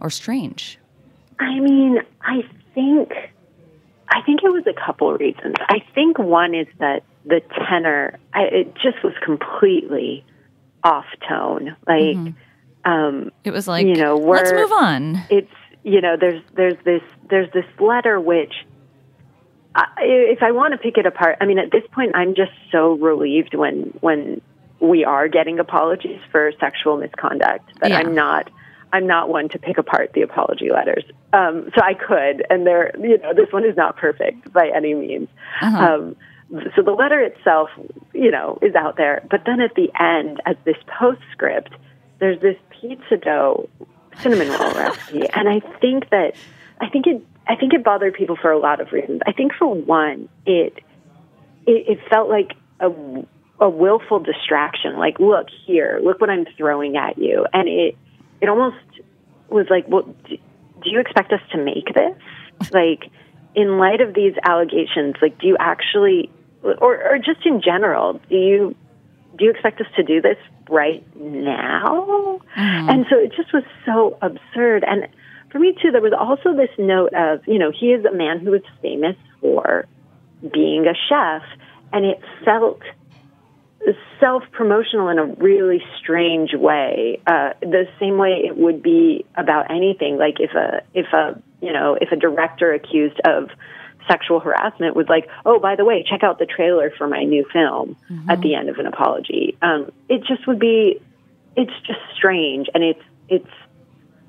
or 0.00 0.10
strange? 0.10 0.78
I 1.40 1.58
mean, 1.60 1.98
I 2.22 2.42
think 2.74 3.12
I 4.08 4.20
think 4.22 4.40
it 4.44 4.52
was 4.52 4.64
a 4.66 4.74
couple 4.74 5.12
reasons. 5.14 5.54
I 5.68 5.82
think 5.94 6.18
one 6.18 6.54
is 6.54 6.66
that 6.78 7.02
the 7.24 7.40
tenor 7.68 8.18
I, 8.34 8.42
it 8.42 8.74
just 8.74 9.02
was 9.02 9.14
completely 9.24 10.24
off 10.84 11.06
tone. 11.26 11.74
Like 11.86 12.34
um 12.84 13.30
It 13.44 13.52
was 13.52 13.66
like, 13.66 13.86
You 13.86 13.94
know, 13.94 14.16
let's 14.16 14.52
move 14.52 14.72
on. 14.72 15.22
it's 15.30 15.50
you 15.84 16.00
know 16.00 16.16
there's 16.20 16.42
there's 16.54 16.76
this 16.84 17.02
there's 17.30 17.50
this 17.52 17.64
letter 17.80 18.20
which 18.20 18.52
if 19.98 20.42
I 20.42 20.52
want 20.52 20.72
to 20.72 20.78
pick 20.78 20.98
it 20.98 21.06
apart, 21.06 21.38
I 21.40 21.46
mean 21.46 21.58
at 21.58 21.70
this 21.70 21.84
point 21.92 22.12
I'm 22.14 22.34
just 22.34 22.52
so 22.70 22.92
relieved 22.94 23.54
when 23.54 23.94
when 24.00 24.40
we 24.80 25.04
are 25.04 25.28
getting 25.28 25.58
apologies 25.58 26.20
for 26.30 26.52
sexual 26.58 26.96
misconduct 26.96 27.70
that 27.80 27.90
Yeah. 27.90 27.98
I'm 27.98 28.14
not 28.14 28.50
I'm 28.92 29.06
not 29.06 29.30
one 29.30 29.48
to 29.50 29.58
pick 29.58 29.78
apart 29.78 30.12
the 30.12 30.22
apology 30.22 30.70
letters. 30.70 31.04
Um, 31.32 31.70
so 31.74 31.80
I 31.82 31.94
could, 31.94 32.44
and 32.50 32.66
there 32.66 32.92
you 32.98 33.18
know 33.18 33.32
this 33.34 33.50
one 33.52 33.64
is 33.64 33.76
not 33.76 33.96
perfect 33.96 34.52
by 34.52 34.68
any 34.74 34.94
means. 34.94 35.28
Um, 35.62 36.16
so 36.76 36.82
the 36.82 36.90
letter 36.92 37.18
itself, 37.20 37.70
you 38.12 38.30
know, 38.30 38.58
is 38.60 38.74
out 38.74 38.96
there, 38.98 39.26
but 39.30 39.44
then 39.46 39.60
at 39.62 39.74
the 39.74 39.90
end, 39.98 40.42
as 40.44 40.56
this 40.64 40.76
postscript, 40.86 41.72
there's 42.18 42.38
this 42.42 42.56
pizza 42.68 43.16
dough 43.16 43.70
cinnamon 44.20 44.48
roll 44.50 44.70
recipe, 44.74 45.26
and 45.32 45.48
I 45.48 45.60
think 45.80 46.10
that 46.10 46.34
I 46.78 46.90
think 46.90 47.06
it 47.06 47.24
I 47.52 47.56
think 47.56 47.74
it 47.74 47.84
bothered 47.84 48.14
people 48.14 48.36
for 48.40 48.50
a 48.50 48.58
lot 48.58 48.80
of 48.80 48.92
reasons. 48.92 49.20
I 49.26 49.32
think 49.32 49.52
for 49.58 49.66
one, 49.74 50.30
it 50.46 50.78
it, 51.66 51.84
it 51.86 51.98
felt 52.08 52.30
like 52.30 52.52
a 52.80 52.90
a 53.60 53.68
willful 53.68 54.20
distraction. 54.20 54.96
Like, 54.96 55.20
look 55.20 55.48
here, 55.66 56.00
look 56.02 56.18
what 56.18 56.30
I'm 56.30 56.46
throwing 56.56 56.96
at 56.96 57.18
you, 57.18 57.46
and 57.52 57.68
it 57.68 57.96
it 58.40 58.48
almost 58.48 58.76
was 59.50 59.66
like, 59.68 59.84
well, 59.86 60.02
do, 60.28 60.38
do 60.82 60.90
you 60.90 60.98
expect 60.98 61.30
us 61.30 61.40
to 61.52 61.58
make 61.58 61.92
this? 61.94 62.16
Like, 62.70 63.10
in 63.56 63.76
light 63.78 64.00
of 64.00 64.14
these 64.14 64.34
allegations, 64.44 65.16
like, 65.20 65.36
do 65.40 65.48
you 65.48 65.56
actually, 65.58 66.30
or 66.62 67.02
or 67.02 67.18
just 67.18 67.44
in 67.44 67.60
general, 67.60 68.20
do 68.28 68.36
you 68.36 68.76
do 69.36 69.44
you 69.44 69.50
expect 69.50 69.80
us 69.80 69.88
to 69.96 70.04
do 70.04 70.22
this 70.22 70.38
right 70.70 71.04
now? 71.16 72.40
Mm-hmm. 72.56 72.88
And 72.88 73.06
so 73.10 73.18
it 73.18 73.32
just 73.36 73.52
was 73.52 73.64
so 73.84 74.16
absurd. 74.22 74.84
And 74.86 75.08
for 75.52 75.58
me 75.58 75.74
too, 75.80 75.90
there 75.92 76.00
was 76.00 76.14
also 76.18 76.56
this 76.56 76.70
note 76.78 77.12
of, 77.14 77.46
you 77.46 77.58
know, 77.58 77.70
he 77.70 77.92
is 77.92 78.04
a 78.04 78.12
man 78.12 78.40
who 78.40 78.54
is 78.54 78.62
famous 78.80 79.16
for 79.40 79.86
being 80.52 80.86
a 80.86 80.94
chef, 81.08 81.42
and 81.92 82.06
it 82.06 82.20
felt 82.44 82.80
self 84.18 84.44
promotional 84.52 85.08
in 85.08 85.18
a 85.18 85.26
really 85.26 85.82
strange 85.98 86.54
way. 86.54 87.20
Uh, 87.26 87.50
the 87.60 87.86
same 88.00 88.16
way 88.16 88.42
it 88.44 88.56
would 88.56 88.82
be 88.82 89.26
about 89.36 89.70
anything. 89.70 90.16
Like 90.16 90.40
if 90.40 90.52
a 90.52 90.82
if 90.94 91.06
a 91.12 91.40
you 91.60 91.72
know 91.72 91.98
if 92.00 92.12
a 92.12 92.16
director 92.16 92.72
accused 92.72 93.20
of 93.24 93.50
sexual 94.08 94.40
harassment 94.40 94.96
was 94.96 95.06
like, 95.08 95.28
oh, 95.44 95.60
by 95.60 95.76
the 95.76 95.84
way, 95.84 96.04
check 96.08 96.22
out 96.22 96.38
the 96.38 96.46
trailer 96.46 96.92
for 96.96 97.06
my 97.06 97.22
new 97.24 97.44
film 97.52 97.96
at 98.28 98.40
the 98.40 98.54
end 98.54 98.68
of 98.68 98.78
an 98.78 98.86
apology. 98.86 99.56
Um, 99.62 99.92
it 100.08 100.24
just 100.24 100.46
would 100.46 100.58
be. 100.58 101.00
It's 101.54 101.72
just 101.86 102.00
strange, 102.16 102.68
and 102.74 102.82
it's 102.82 103.02
it's 103.28 103.50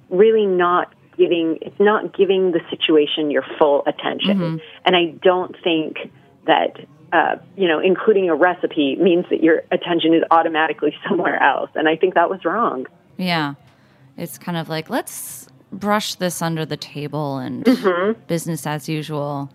really 0.10 0.46
not 0.46 0.94
giving 1.18 1.58
it's 1.62 1.80
not 1.80 2.16
giving 2.16 2.52
the 2.52 2.62
situation 2.70 3.32
your 3.32 3.44
full 3.58 3.84
attention 3.86 4.62
and 4.86 4.96
i 4.96 5.06
don't 5.22 5.56
think 5.64 5.98
that 6.46 6.78
uh, 7.12 7.36
you 7.56 7.68
know 7.68 7.80
including 7.80 8.30
a 8.30 8.36
recipe 8.36 8.96
means 8.98 9.26
that 9.30 9.44
your 9.44 9.64
attention 9.72 10.14
is 10.14 10.24
automatically 10.32 10.96
somewhere 11.08 11.42
else 11.42 11.70
and 11.76 11.88
i 11.88 11.96
think 11.96 12.14
that 12.16 12.30
was 12.30 12.44
wrong 12.46 12.86
Yeah. 13.18 13.54
It's 14.18 14.38
kind 14.38 14.58
of 14.58 14.70
like, 14.70 14.90
let's 14.92 15.48
brush 15.72 16.16
this 16.16 16.42
under 16.42 16.66
the 16.68 16.78
table 16.78 17.38
and 17.40 17.64
business 18.28 18.68
as 18.68 18.88
usual. 18.88 19.50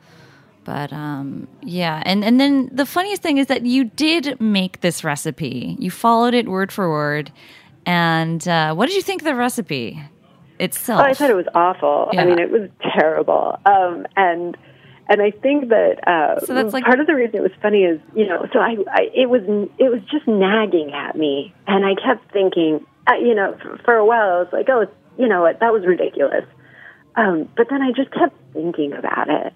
But 0.64 0.92
um, 0.92 1.46
yeah, 1.62 2.02
and, 2.04 2.24
and 2.24 2.40
then 2.40 2.68
the 2.72 2.84
funniest 2.84 3.22
thing 3.22 3.38
is 3.38 3.46
that 3.46 3.64
you 3.64 3.84
did 3.84 4.40
make 4.40 4.80
this 4.80 5.04
recipe. 5.04 5.76
You 5.78 5.90
followed 5.90 6.34
it 6.34 6.48
word 6.48 6.72
for 6.72 6.90
word. 6.90 7.30
And 7.86 8.46
uh, 8.48 8.74
what 8.74 8.86
did 8.88 8.96
you 8.96 9.02
think 9.02 9.22
of 9.22 9.26
the 9.26 9.34
recipe 9.36 10.02
itself? 10.58 11.00
Oh, 11.00 11.04
I 11.04 11.14
thought 11.14 11.30
it 11.30 11.36
was 11.36 11.48
awful. 11.54 12.10
Yeah. 12.12 12.22
I 12.22 12.24
mean, 12.26 12.38
it 12.38 12.50
was 12.50 12.68
terrible. 12.82 13.58
Um, 13.66 14.06
and 14.16 14.56
and 15.08 15.22
I 15.22 15.30
think 15.30 15.68
that 15.70 16.06
uh, 16.06 16.40
So 16.44 16.54
that's 16.54 16.72
like- 16.74 16.84
part 16.84 17.00
of 17.00 17.06
the 17.06 17.14
reason 17.14 17.36
it 17.36 17.42
was 17.42 17.52
funny 17.62 17.84
is 17.84 18.00
you 18.14 18.26
know 18.26 18.46
so 18.52 18.58
I, 18.58 18.76
I 18.90 19.10
it 19.14 19.30
was 19.30 19.42
it 19.78 19.90
was 19.90 20.02
just 20.10 20.26
nagging 20.28 20.92
at 20.92 21.16
me, 21.16 21.54
and 21.66 21.84
I 21.84 21.94
kept 21.94 22.30
thinking 22.32 22.84
uh, 23.06 23.14
you 23.14 23.34
know 23.34 23.56
for, 23.62 23.78
for 23.84 23.94
a 23.94 24.04
while 24.04 24.30
I 24.36 24.38
was 24.40 24.48
like 24.52 24.68
oh 24.68 24.86
you 25.18 25.26
know 25.28 25.42
what 25.42 25.60
that 25.60 25.72
was 25.72 25.84
ridiculous, 25.86 26.44
um, 27.16 27.48
but 27.56 27.68
then 27.70 27.82
I 27.82 27.92
just 27.92 28.10
kept 28.12 28.36
thinking 28.52 28.92
about 28.92 29.28
it, 29.30 29.52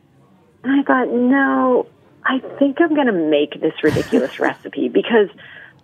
and 0.64 0.80
I 0.80 0.82
thought 0.84 1.08
no, 1.10 1.86
I 2.24 2.38
think 2.58 2.80
I'm 2.80 2.94
going 2.94 3.06
to 3.06 3.12
make 3.12 3.60
this 3.60 3.74
ridiculous 3.82 4.40
recipe 4.40 4.88
because 4.88 5.28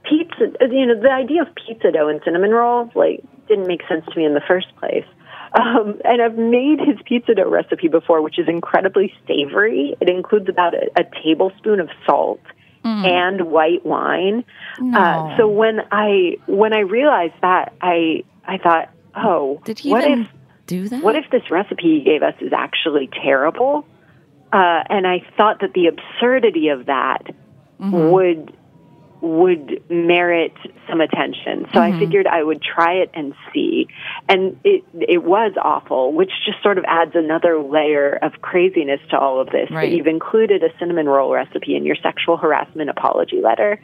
pizza 0.04 0.50
you 0.70 0.87
know 0.87 0.98
the 1.00 1.10
idea 1.12 1.42
of 1.42 1.48
pizza 1.54 1.92
dough 1.92 2.08
and 2.08 2.20
cinnamon 2.25 2.50
rolls 2.52 2.90
like 2.94 3.22
didn't 3.49 3.67
make 3.67 3.83
sense 3.88 4.05
to 4.07 4.19
me 4.19 4.25
in 4.25 4.35
the 4.35 4.43
first 4.47 4.67
place 4.76 5.05
Um, 5.52 6.00
and 6.05 6.21
I've 6.21 6.37
made 6.37 6.78
his 6.78 6.97
pizza 7.07 7.35
dough 7.35 7.49
recipe 7.49 7.88
before, 7.88 8.21
which 8.23 8.38
is 8.38 8.49
incredibly 8.49 9.12
savory. 9.26 9.97
It 10.00 10.09
includes 10.11 10.49
about 10.49 10.75
a, 10.75 10.90
a 10.97 11.05
tablespoon 11.25 11.81
of 11.81 11.88
salt 12.07 12.40
and 12.85 13.50
white 13.50 13.85
wine. 13.85 14.45
Uh, 14.95 15.37
so 15.37 15.47
when 15.49 15.81
I 15.90 16.37
when 16.47 16.73
I 16.73 16.81
realized 16.81 17.35
that, 17.43 17.75
I 17.83 18.25
I 18.47 18.57
thought, 18.59 18.90
oh, 19.14 19.61
Did 19.64 19.78
he 19.78 19.90
what 19.90 20.05
even 20.05 20.23
if 20.23 20.28
do 20.67 20.88
that? 20.88 21.02
what 21.02 21.14
if 21.17 21.25
this 21.31 21.50
recipe 21.50 21.99
he 21.99 22.00
gave 22.05 22.23
us 22.23 22.35
is 22.40 22.52
actually 22.55 23.09
terrible? 23.23 23.85
Uh, 24.52 24.85
and 24.88 25.07
I 25.07 25.19
thought 25.37 25.61
that 25.61 25.73
the 25.75 25.88
absurdity 25.88 26.69
of 26.69 26.87
that 26.87 27.23
would 27.78 28.57
would 29.20 29.82
merit 29.90 30.52
some 30.88 31.00
attention. 31.00 31.66
So 31.72 31.80
I 31.80 31.90
mm-hmm. 31.90 31.98
figured 31.98 32.26
I 32.26 32.42
would 32.42 32.62
try 32.62 32.94
it 32.94 33.10
and 33.14 33.34
see. 33.52 33.88
And 34.28 34.58
it 34.64 34.84
it 34.94 35.25
was 35.25 35.52
awful, 35.62 36.12
which 36.12 36.30
just 36.44 36.62
sort 36.62 36.78
of 36.78 36.84
adds 36.87 37.12
another 37.14 37.58
layer 37.60 38.18
of 38.22 38.40
craziness 38.42 39.00
to 39.10 39.18
all 39.18 39.40
of 39.40 39.48
this. 39.48 39.70
Right. 39.70 39.90
That 39.90 39.96
you've 39.96 40.06
included 40.06 40.62
a 40.62 40.68
cinnamon 40.78 41.08
roll 41.08 41.32
recipe 41.32 41.76
in 41.76 41.84
your 41.84 41.96
sexual 41.96 42.37
harassment 42.37 42.90
apology 42.90 43.40
letter. 43.42 43.80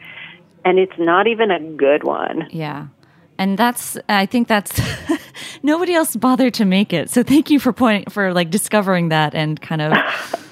And 0.63 0.79
it's 0.79 0.97
not 0.97 1.27
even 1.27 1.51
a 1.51 1.59
good 1.59 2.03
one. 2.03 2.47
Yeah. 2.51 2.87
And 3.37 3.57
that's 3.57 3.97
I 4.07 4.25
think 4.25 4.47
that's 4.47 4.79
nobody 5.63 5.93
else 5.93 6.15
bothered 6.15 6.53
to 6.55 6.65
make 6.65 6.93
it. 6.93 7.09
So 7.09 7.23
thank 7.23 7.49
you 7.49 7.59
for 7.59 7.73
point 7.73 8.11
for 8.11 8.33
like 8.33 8.49
discovering 8.49 9.09
that 9.09 9.35
and 9.35 9.59
kind 9.59 9.81
of 9.81 9.93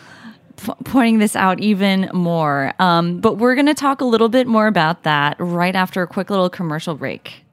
pointing 0.85 1.19
this 1.19 1.35
out 1.35 1.59
even 1.59 2.09
more. 2.13 2.73
Um, 2.79 3.19
but 3.19 3.37
we're 3.37 3.55
going 3.55 3.67
to 3.67 3.73
talk 3.73 4.01
a 4.01 4.05
little 4.05 4.29
bit 4.29 4.47
more 4.47 4.67
about 4.67 5.03
that 5.03 5.35
right 5.39 5.75
after 5.75 6.01
a 6.01 6.07
quick 6.07 6.29
little 6.29 6.49
commercial 6.49 6.95
break. 6.95 7.43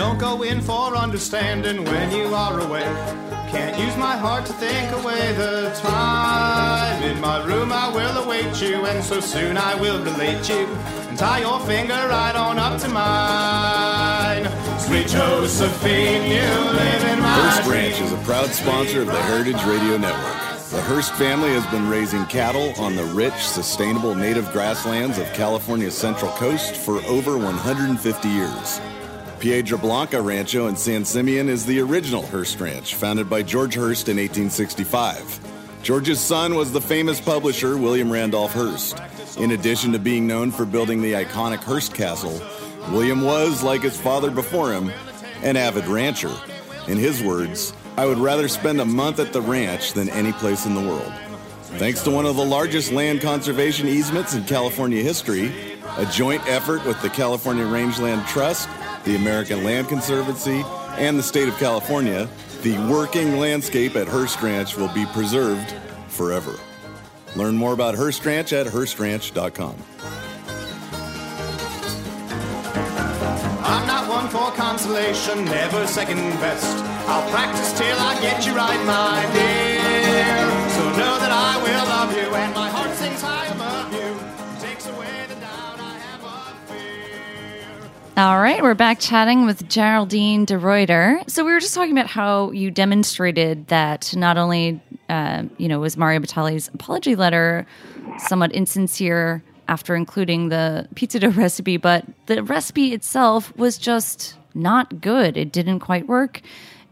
Don't 0.00 0.16
go 0.16 0.42
in 0.42 0.62
for 0.62 0.96
understanding 0.96 1.84
when 1.84 2.10
you 2.10 2.34
are 2.34 2.58
away. 2.60 2.88
Can't 3.50 3.78
use 3.78 3.94
my 3.98 4.16
heart 4.16 4.46
to 4.46 4.52
think 4.54 4.90
away 4.92 5.34
the 5.34 5.70
time. 5.76 7.02
In 7.02 7.20
my 7.20 7.44
room 7.44 7.70
I 7.70 7.90
will 7.90 8.16
await 8.24 8.62
you, 8.62 8.86
and 8.86 9.04
so 9.04 9.20
soon 9.20 9.58
I 9.58 9.74
will 9.74 10.02
relate 10.02 10.48
you. 10.48 10.64
And 11.10 11.18
tie 11.18 11.40
your 11.40 11.60
finger 11.60 11.92
right 11.92 12.34
on 12.34 12.58
up 12.58 12.80
to 12.80 12.88
mine. 12.88 14.44
Sweet 14.80 15.06
Josephine, 15.06 16.22
you 16.30 16.48
live 16.48 17.04
in 17.04 17.20
my 17.20 17.34
Hearst 17.34 17.68
Ranch 17.68 18.00
is 18.00 18.12
a 18.12 18.24
proud 18.24 18.48
sponsor 18.48 19.02
of 19.02 19.08
the 19.08 19.22
Heritage 19.24 19.62
Radio 19.64 19.98
Network. 19.98 20.40
The 20.70 20.80
Hearst 20.80 21.12
family 21.16 21.50
has 21.50 21.66
been 21.66 21.90
raising 21.90 22.24
cattle 22.24 22.72
on 22.82 22.96
the 22.96 23.04
rich, 23.04 23.34
sustainable 23.34 24.14
native 24.14 24.50
grasslands 24.50 25.18
of 25.18 25.30
California's 25.34 25.94
Central 25.94 26.30
Coast 26.32 26.74
for 26.74 27.02
over 27.04 27.36
150 27.36 28.28
years. 28.30 28.80
Piedra 29.40 29.78
Blanca 29.78 30.20
Rancho 30.20 30.66
in 30.66 30.76
San 30.76 31.02
Simeon 31.02 31.48
is 31.48 31.64
the 31.64 31.80
original 31.80 32.26
Hearst 32.26 32.60
Ranch, 32.60 32.94
founded 32.94 33.30
by 33.30 33.42
George 33.42 33.74
Hearst 33.74 34.10
in 34.10 34.18
1865. 34.18 35.40
George's 35.82 36.20
son 36.20 36.56
was 36.56 36.72
the 36.72 36.80
famous 36.80 37.22
publisher 37.22 37.78
William 37.78 38.12
Randolph 38.12 38.52
Hearst. 38.52 39.00
In 39.38 39.52
addition 39.52 39.92
to 39.92 39.98
being 39.98 40.26
known 40.26 40.50
for 40.50 40.66
building 40.66 41.00
the 41.00 41.14
iconic 41.14 41.60
Hearst 41.60 41.94
Castle, 41.94 42.38
William 42.90 43.22
was, 43.22 43.62
like 43.62 43.80
his 43.80 43.98
father 43.98 44.30
before 44.30 44.74
him, 44.74 44.92
an 45.42 45.56
avid 45.56 45.86
rancher. 45.86 46.34
In 46.86 46.98
his 46.98 47.22
words, 47.22 47.72
I 47.96 48.04
would 48.04 48.18
rather 48.18 48.46
spend 48.46 48.78
a 48.78 48.84
month 48.84 49.20
at 49.20 49.32
the 49.32 49.40
ranch 49.40 49.94
than 49.94 50.10
any 50.10 50.32
place 50.32 50.66
in 50.66 50.74
the 50.74 50.86
world. 50.86 51.12
Thanks 51.78 52.02
to 52.02 52.10
one 52.10 52.26
of 52.26 52.36
the 52.36 52.44
largest 52.44 52.92
land 52.92 53.22
conservation 53.22 53.88
easements 53.88 54.34
in 54.34 54.44
California 54.44 55.02
history, 55.02 55.50
a 55.96 56.04
joint 56.04 56.46
effort 56.46 56.84
with 56.84 57.00
the 57.00 57.08
California 57.08 57.64
Rangeland 57.64 58.26
Trust, 58.26 58.68
the 59.04 59.16
American 59.16 59.64
Land 59.64 59.88
Conservancy, 59.88 60.64
and 60.96 61.18
the 61.18 61.22
state 61.22 61.48
of 61.48 61.56
California, 61.56 62.28
the 62.62 62.76
working 62.90 63.38
landscape 63.38 63.96
at 63.96 64.06
Hearst 64.06 64.42
Ranch 64.42 64.76
will 64.76 64.92
be 64.92 65.06
preserved 65.06 65.74
forever. 66.08 66.58
Learn 67.36 67.56
more 67.56 67.72
about 67.72 67.94
Hearst 67.94 68.24
Ranch 68.26 68.52
at 68.52 68.66
HearstRanch.com. 68.66 69.76
I'm 73.62 73.86
not 73.86 74.08
one 74.08 74.28
for 74.28 74.50
consolation, 74.56 75.44
never 75.44 75.86
second 75.86 76.18
best. 76.40 76.66
I'll 77.08 77.28
practice 77.30 77.72
till 77.78 77.96
I 77.98 78.20
get 78.20 78.46
you 78.46 78.54
right, 78.54 78.84
my 78.84 79.30
dear. 79.32 80.59
All 88.20 88.38
right, 88.38 88.62
we're 88.62 88.74
back 88.74 89.00
chatting 89.00 89.46
with 89.46 89.66
Geraldine 89.66 90.44
DeRuiter. 90.44 91.22
So 91.30 91.42
we 91.42 91.52
were 91.52 91.58
just 91.58 91.74
talking 91.74 91.92
about 91.92 92.06
how 92.06 92.50
you 92.50 92.70
demonstrated 92.70 93.68
that 93.68 94.14
not 94.14 94.36
only, 94.36 94.78
uh, 95.08 95.44
you 95.56 95.68
know, 95.68 95.80
was 95.80 95.96
Mario 95.96 96.20
Batali's 96.20 96.68
apology 96.68 97.16
letter 97.16 97.66
somewhat 98.18 98.52
insincere 98.52 99.42
after 99.68 99.96
including 99.96 100.50
the 100.50 100.86
pizza 100.96 101.18
dough 101.18 101.30
recipe, 101.34 101.78
but 101.78 102.04
the 102.26 102.42
recipe 102.42 102.92
itself 102.92 103.56
was 103.56 103.78
just 103.78 104.36
not 104.52 105.00
good. 105.00 105.38
It 105.38 105.50
didn't 105.50 105.80
quite 105.80 106.06
work. 106.06 106.42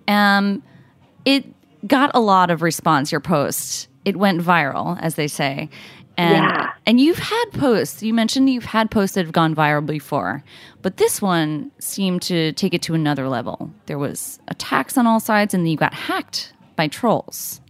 Um, 0.07 0.63
it 1.27 1.45
got 1.87 2.11
a 2.15 2.21
lot 2.21 2.51
of 2.51 2.63
response. 2.63 3.13
Your 3.13 3.21
post, 3.21 3.89
it 4.07 4.17
went 4.17 4.41
viral, 4.41 4.99
as 5.03 5.17
they 5.17 5.29
say. 5.29 5.69
And, 6.19 6.35
Yeah. 6.35 6.71
and 6.85 6.99
you've 7.01 7.19
had 7.19 7.45
posts. 7.53 8.03
You 8.03 8.13
mentioned 8.13 8.51
you've 8.51 8.65
had 8.65 8.91
posts 8.91 9.15
that 9.15 9.25
have 9.25 9.33
gone 9.33 9.55
viral 9.55 9.87
before, 9.87 10.43
but 10.83 10.97
this 10.99 11.23
one 11.23 11.71
seemed 11.79 12.23
to 12.23 12.53
take 12.53 12.75
it 12.75 12.83
to 12.83 12.95
another 12.95 13.29
level. 13.29 13.71
There 13.87 13.99
was 13.99 14.41
attacks 14.49 14.99
on 14.99 15.07
all 15.07 15.21
sides, 15.21 15.55
and 15.55 15.63
then 15.65 15.71
you 15.71 15.77
got 15.77 15.95
hacked 15.95 16.53
by 16.77 16.89
trolls. 16.89 17.61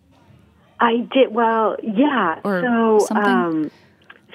I 0.80 1.06
did 1.12 1.32
well, 1.34 1.76
yeah. 1.82 2.40
Or 2.42 2.62
so, 2.62 3.06
something? 3.06 3.32
um, 3.32 3.70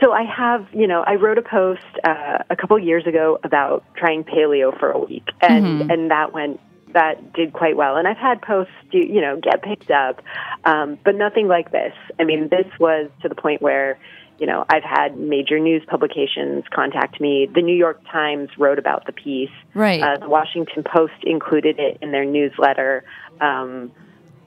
so 0.01 0.11
I 0.11 0.23
have, 0.23 0.67
you 0.73 0.85
know, 0.87 1.01
I 1.07 1.15
wrote 1.15 1.37
a 1.37 1.41
post 1.41 1.81
uh, 2.03 2.39
a 2.49 2.55
couple 2.55 2.77
years 2.77 3.07
ago 3.07 3.39
about 3.43 3.83
trying 3.95 4.23
paleo 4.25 4.77
for 4.79 4.91
a 4.91 4.99
week, 4.99 5.27
and 5.41 5.65
Mm-hmm. 5.65 5.89
and 5.89 6.11
that 6.11 6.33
went 6.33 6.59
that 6.93 7.33
did 7.33 7.53
quite 7.53 7.75
well. 7.77 7.97
And 7.97 8.07
I've 8.07 8.17
had 8.17 8.41
posts, 8.41 8.73
do- 8.91 8.97
you 8.97 9.21
know, 9.21 9.39
get 9.39 9.61
picked 9.61 9.91
up, 9.91 10.21
um, 10.65 10.97
but 11.03 11.15
nothing 11.15 11.47
like 11.47 11.71
this. 11.71 11.93
I 12.19 12.23
mean, 12.23 12.49
this 12.49 12.67
was 12.79 13.09
to 13.21 13.29
the 13.29 13.35
point 13.35 13.61
where. 13.61 13.97
You 14.39 14.47
know, 14.47 14.65
I've 14.67 14.83
had 14.83 15.15
major 15.15 15.59
news 15.59 15.83
publications 15.87 16.63
contact 16.73 17.21
me. 17.21 17.45
The 17.53 17.61
New 17.61 17.75
York 17.75 18.01
Times 18.11 18.49
wrote 18.57 18.79
about 18.79 19.05
the 19.05 19.11
piece. 19.13 19.51
Right. 19.75 20.01
Uh, 20.01 20.17
the 20.17 20.27
Washington 20.27 20.83
Post 20.83 21.13
included 21.21 21.77
it 21.79 21.99
in 22.01 22.11
their 22.11 22.25
newsletter. 22.25 23.03
Um, 23.39 23.91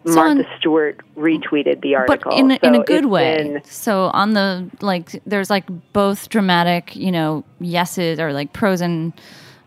So 0.04 0.14
Martha 0.16 0.40
on- 0.40 0.46
Stewart 0.59 1.00
retweeted 1.16 1.82
the 1.82 1.92
but 2.09 2.11
article. 2.26 2.32
in 2.37 2.50
a, 2.50 2.59
in 2.64 2.74
a 2.74 2.82
good 2.82 3.06
way. 3.06 3.37
been- 3.44 3.62
So 3.64 4.11
on 4.12 4.35
the 4.35 4.68
like, 4.80 5.22
there's 5.24 5.50
like 5.50 5.64
both 5.92 6.28
dramatic, 6.30 6.96
you 6.96 7.12
know, 7.12 7.44
yeses 7.61 8.18
or 8.18 8.32
like 8.32 8.52
pros 8.52 8.80
and 8.80 9.12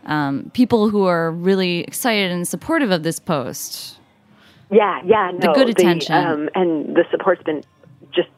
um, 0.06 0.50
people 0.54 0.88
who 0.88 1.04
are 1.04 1.30
really 1.30 1.80
excited 1.80 2.30
and 2.30 2.46
supportive 2.46 2.90
of 2.90 3.02
this 3.02 3.18
post. 3.18 3.98
yeah, 4.70 5.00
yeah, 5.04 5.30
no, 5.32 5.52
good 5.54 5.68
attention. 5.68 6.14
um, 6.14 6.48
and 6.54 6.96
the 6.96 7.04
support's 7.10 7.42
been 7.42 7.62
just 8.12 8.28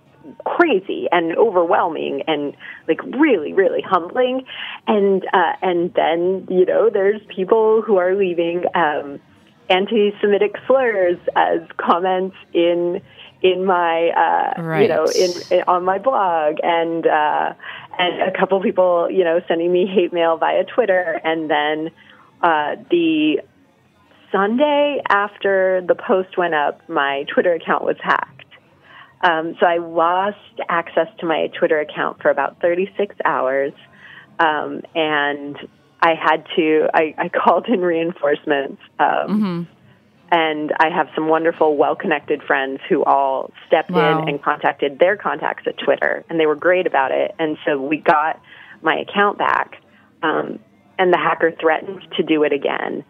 crazy 0.44 1.08
and 1.12 1.36
overwhelming 1.36 2.22
and 2.26 2.54
like 2.88 3.02
really, 3.18 3.52
really 3.52 3.82
humbling. 3.82 4.44
And 4.86 5.24
uh, 5.32 5.52
and 5.62 5.92
then 5.94 6.46
you 6.50 6.64
know, 6.66 6.90
there's 6.90 7.20
people 7.28 7.82
who 7.82 7.96
are 7.96 8.14
leaving 8.14 8.64
um, 8.74 9.20
anti-Semitic 9.70 10.56
slurs 10.66 11.18
as 11.36 11.60
comments 11.76 12.36
in 12.52 13.00
in 13.42 13.64
my 13.64 14.10
uh, 14.10 14.62
Right. 14.62 14.82
you 14.82 14.88
know 14.88 15.04
in, 15.04 15.30
in 15.58 15.64
on 15.66 15.84
my 15.84 15.98
blog 15.98 16.56
and 16.62 17.06
uh, 17.06 17.54
and 17.98 18.22
a 18.22 18.38
couple 18.38 18.60
people 18.60 19.08
you 19.10 19.24
know 19.24 19.40
sending 19.48 19.72
me 19.72 19.86
hate 19.86 20.12
mail 20.12 20.36
via 20.36 20.64
Twitter 20.64 21.20
and 21.24 21.50
then 21.50 21.90
uh, 22.42 22.76
the 22.90 23.40
Sunday 24.32 25.00
after 25.08 25.84
the 25.86 25.94
post 25.94 26.36
went 26.38 26.54
up, 26.54 26.88
my 26.88 27.24
Twitter 27.32 27.52
account 27.52 27.84
was 27.84 27.96
hacked. 28.02 28.46
Um, 29.22 29.54
so 29.60 29.66
I 29.66 29.76
lost 29.76 30.38
access 30.68 31.06
to 31.20 31.26
my 31.26 31.48
Twitter 31.56 31.78
account 31.78 32.20
for 32.20 32.30
about 32.30 32.60
36 32.60 33.14
hours, 33.24 33.72
um, 34.40 34.82
and 34.94 35.56
I 36.00 36.14
had 36.14 36.44
to. 36.56 36.88
I, 36.92 37.14
I 37.18 37.28
called 37.44 37.66
in 37.68 37.80
reinforcements, 37.80 38.82
um, 38.98 39.68
and 40.32 40.72
I 40.80 40.88
have 40.88 41.08
some 41.14 41.28
wonderful, 41.28 41.76
well-connected 41.76 42.42
friends 42.42 42.80
who 42.88 43.04
all 43.04 43.52
stepped 43.66 43.90
Wow. 43.90 44.22
in 44.22 44.28
and 44.30 44.42
contacted 44.42 44.98
their 44.98 45.16
contacts 45.16 45.64
at 45.66 45.76
Twitter, 45.76 46.24
and 46.28 46.40
they 46.40 46.46
were 46.46 46.56
great 46.56 46.86
about 46.86 47.10
it. 47.12 47.34
And 47.38 47.58
so 47.66 47.78
we 47.78 47.98
got 47.98 48.40
my 48.80 48.96
account 48.96 49.36
back, 49.36 49.76
um, 50.22 50.58
and 50.98 51.12
the 51.12 51.18
hacker 51.18 51.52
threatened 51.52 52.00
to 52.16 52.22
do 52.22 52.44
it 52.44 52.52
again. 52.52 53.04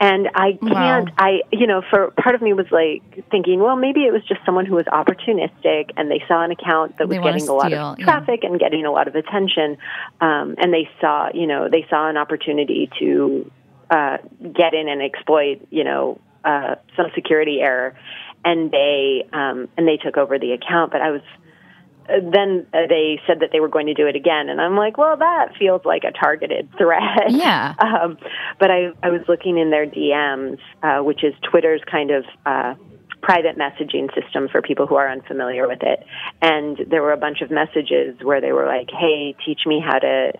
And 0.00 0.28
I 0.34 0.58
can't, 0.60 1.08
Wow. 1.10 1.14
I, 1.16 1.42
you 1.52 1.68
know, 1.68 1.80
for 1.88 2.10
part 2.10 2.34
of 2.34 2.42
me 2.42 2.52
was 2.52 2.66
like 2.72 3.24
thinking, 3.30 3.60
well, 3.60 3.76
maybe 3.76 4.00
it 4.00 4.12
was 4.12 4.24
just 4.24 4.40
someone 4.44 4.66
who 4.66 4.74
was 4.74 4.86
opportunistic 4.86 5.92
and 5.96 6.10
they 6.10 6.24
saw 6.26 6.42
an 6.42 6.50
account 6.50 6.98
that 6.98 7.06
was 7.08 7.18
getting 7.18 7.48
a 7.48 7.52
lot 7.52 7.66
steal, 7.66 7.92
of 7.92 7.98
yeah. 8.00 8.04
traffic 8.04 8.42
and 8.42 8.58
getting 8.58 8.84
a 8.84 8.90
lot 8.90 9.06
of 9.06 9.14
attention. 9.14 9.78
Um, 10.20 10.56
and 10.58 10.74
they 10.74 10.90
saw, 11.00 11.28
you 11.32 11.46
know, 11.46 11.68
they 11.70 11.86
saw 11.88 12.08
an 12.08 12.16
opportunity 12.16 12.90
to 12.98 13.48
uh, 13.88 14.16
get 14.52 14.74
in 14.74 14.88
and 14.88 15.00
exploit, 15.00 15.60
you 15.70 15.84
know, 15.84 16.18
uh, 16.44 16.76
some 16.96 17.06
security 17.14 17.60
error. 17.60 17.96
And 18.44 18.70
they, 18.70 19.26
um, 19.32 19.68
and 19.76 19.88
they 19.88 19.96
took 19.96 20.18
over 20.18 20.38
the 20.38 20.52
account. 20.52 20.92
But 20.92 21.00
I 21.00 21.10
was, 21.10 21.22
then 22.08 22.66
they 22.72 23.20
said 23.26 23.40
that 23.40 23.50
they 23.52 23.60
were 23.60 23.68
going 23.68 23.86
to 23.86 23.94
do 23.94 24.06
it 24.06 24.16
again, 24.16 24.50
and 24.50 24.60
I'm 24.60 24.76
like, 24.76 24.98
well, 24.98 25.16
that 25.16 25.56
feels 25.58 25.82
like 25.84 26.04
a 26.04 26.12
targeted 26.12 26.68
threat. 26.76 27.30
Yeah. 27.30 27.74
Um, 27.84 28.18
but 28.58 28.70
I, 28.70 28.88
I 29.02 29.10
was 29.10 29.20
looking 29.28 29.58
in 29.58 29.70
their 29.70 29.86
DMs, 29.86 30.58
uh, 30.82 31.02
which 31.02 31.22
is 31.22 31.32
Twitter's 31.48 31.82
kind 31.90 32.10
of 32.10 32.24
uh, 32.44 32.74
private 33.22 33.56
messaging 33.56 34.08
system 34.14 34.48
for 34.50 34.60
people 34.62 34.86
who 34.86 34.96
are 34.96 35.10
unfamiliar 35.10 35.68
with 35.68 35.82
it. 35.82 36.04
And 36.42 36.78
there 36.90 37.02
were 37.02 37.12
a 37.12 37.16
bunch 37.16 37.40
of 37.40 37.50
messages 37.50 38.16
where 38.22 38.40
they 38.40 38.52
were 38.52 38.66
like, 38.66 38.88
hey, 38.90 39.34
teach 39.44 39.60
me 39.66 39.82
how 39.84 39.98
to, 39.98 40.32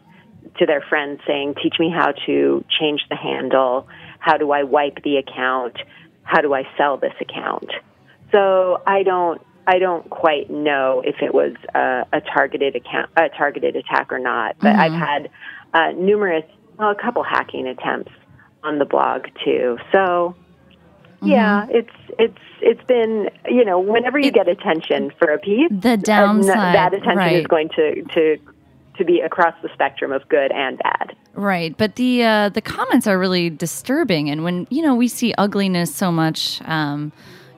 to 0.58 0.66
their 0.66 0.82
friends 0.88 1.20
saying, 1.26 1.54
teach 1.62 1.74
me 1.78 1.90
how 1.90 2.12
to 2.26 2.64
change 2.78 3.00
the 3.08 3.16
handle. 3.16 3.88
How 4.24 4.38
do 4.38 4.52
I 4.52 4.62
wipe 4.62 5.02
the 5.02 5.18
account? 5.18 5.76
How 6.22 6.40
do 6.40 6.54
I 6.54 6.62
sell 6.78 6.96
this 6.96 7.12
account? 7.20 7.70
So 8.32 8.80
I 8.86 9.02
don't 9.02 9.38
I 9.66 9.78
don't 9.78 10.08
quite 10.08 10.48
know 10.48 11.02
if 11.04 11.16
it 11.20 11.34
was 11.34 11.52
a, 11.74 12.06
a 12.10 12.22
targeted 12.22 12.74
account 12.74 13.10
a 13.18 13.28
targeted 13.28 13.76
attack 13.76 14.10
or 14.10 14.18
not. 14.18 14.56
But 14.58 14.76
I've 14.76 14.92
had 14.92 15.30
uh, 15.74 15.90
numerous 15.94 16.44
well, 16.78 16.90
a 16.90 16.94
couple 16.94 17.22
hacking 17.22 17.66
attempts 17.66 18.12
on 18.62 18.78
the 18.78 18.86
blog 18.86 19.26
too. 19.44 19.76
So 19.92 20.34
yeah, 21.22 21.66
it's 21.68 21.94
it's 22.18 22.38
it's 22.62 22.84
been 22.84 23.28
you 23.46 23.66
know 23.66 23.78
whenever 23.78 24.18
you 24.18 24.32
get 24.32 24.48
attention 24.48 25.12
for 25.18 25.34
a 25.34 25.38
piece, 25.38 25.70
The 25.70 25.92
uh, 25.92 25.96
downside, 25.96 26.74
that 26.74 26.94
attention 26.94 27.18
right. 27.18 27.36
is 27.36 27.46
going 27.46 27.68
to 27.76 28.02
to 28.14 28.38
to 28.96 29.04
be 29.04 29.20
across 29.20 29.54
the 29.62 29.68
spectrum 29.74 30.12
of 30.12 30.26
good 30.30 30.50
and 30.50 30.78
bad. 30.78 31.14
Right, 31.36 31.76
but 31.76 31.96
the 31.96 32.22
uh, 32.22 32.48
the 32.50 32.60
comments 32.60 33.08
are 33.08 33.18
really 33.18 33.50
disturbing, 33.50 34.30
and 34.30 34.44
when 34.44 34.68
you 34.70 34.82
know 34.82 34.94
we 34.94 35.08
see 35.08 35.34
ugliness 35.36 35.92
so 35.92 36.12
much, 36.12 36.62
um, 36.62 37.10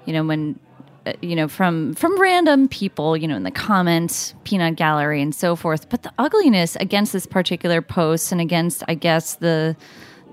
you 0.07 0.15
know 0.15 0.25
when 0.25 0.59
uh, 1.05 1.13
you 1.21 1.37
know 1.37 1.47
from 1.47 1.93
from 1.93 2.19
random 2.19 2.69
people, 2.69 3.19
you 3.19 3.29
know 3.29 3.37
in 3.37 3.43
the 3.43 3.51
comments, 3.51 4.35
peanut 4.45 4.77
gallery, 4.77 5.21
and 5.21 5.35
so 5.35 5.57
forth. 5.57 5.91
But 5.91 6.05
the 6.05 6.13
ugliness 6.19 6.77
against 6.77 7.13
this 7.13 7.27
particular 7.27 7.83
post 7.83 8.33
and 8.33 8.41
against, 8.41 8.83
I 8.89 8.95
guess 8.95 9.35
the 9.35 9.77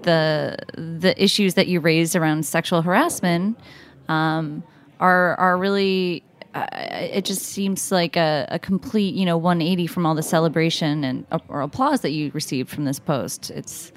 the 0.04 0.58
the 0.76 1.14
issues 1.22 1.56
that 1.56 1.68
you 1.68 1.82
raised 1.82 2.16
around 2.16 2.46
sexual 2.46 2.82
harassment 2.82 3.60
um, 4.08 4.64
are 5.02 5.36
are 5.36 5.58
really. 5.58 6.24
Uh, 6.54 6.68
it 6.72 7.26
just 7.26 7.42
seems 7.42 7.92
like 7.92 8.16
a, 8.16 8.46
a 8.50 8.60
complete, 8.60 9.16
you 9.16 9.26
know, 9.26 9.38
180 9.38 9.88
from 9.88 10.06
all 10.06 10.14
the 10.16 10.24
celebration 10.24 11.04
and 11.04 11.26
or 11.48 11.62
applause 11.62 12.02
that 12.02 12.12
you 12.12 12.30
received 12.34 12.70
from 12.70 12.86
this 12.86 13.00
post. 13.00 13.50
It's 13.52 13.92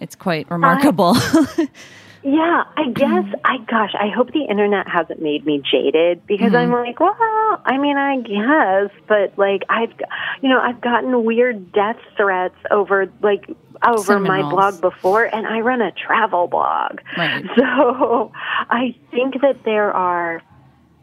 it's 0.00 0.14
quite 0.14 0.50
remarkable. 0.50 1.16
Yeah, 2.24 2.64
I 2.76 2.90
guess 2.90 3.24
I 3.44 3.58
gosh, 3.58 3.92
I 3.94 4.08
hope 4.08 4.32
the 4.32 4.44
internet 4.44 4.88
hasn't 4.88 5.22
made 5.22 5.46
me 5.46 5.62
jaded 5.70 6.26
because 6.26 6.52
I'm 6.52 6.68
Mm-hmm. 6.70 6.86
like, 6.88 7.00
well, 7.00 7.14
I 7.64 7.78
mean, 7.78 7.96
I 7.96 8.16
guess, 8.18 8.90
but 9.06 9.38
like 9.38 9.62
I've 9.68 9.92
you 10.42 10.48
know, 10.48 10.58
I've 10.60 10.80
gotten 10.80 11.24
weird 11.24 11.72
death 11.72 11.96
threats 12.16 12.56
over 12.72 13.06
like 13.22 13.48
over 13.86 14.18
my 14.18 14.42
blog 14.42 14.80
before 14.80 15.24
and 15.24 15.46
I 15.46 15.60
run 15.60 15.80
a 15.80 15.92
travel 15.92 16.48
blog. 16.48 17.00
Right. 17.16 17.44
So, 17.56 18.32
I 18.68 18.96
think 19.12 19.40
that 19.40 19.62
there 19.64 19.92
are 19.92 20.42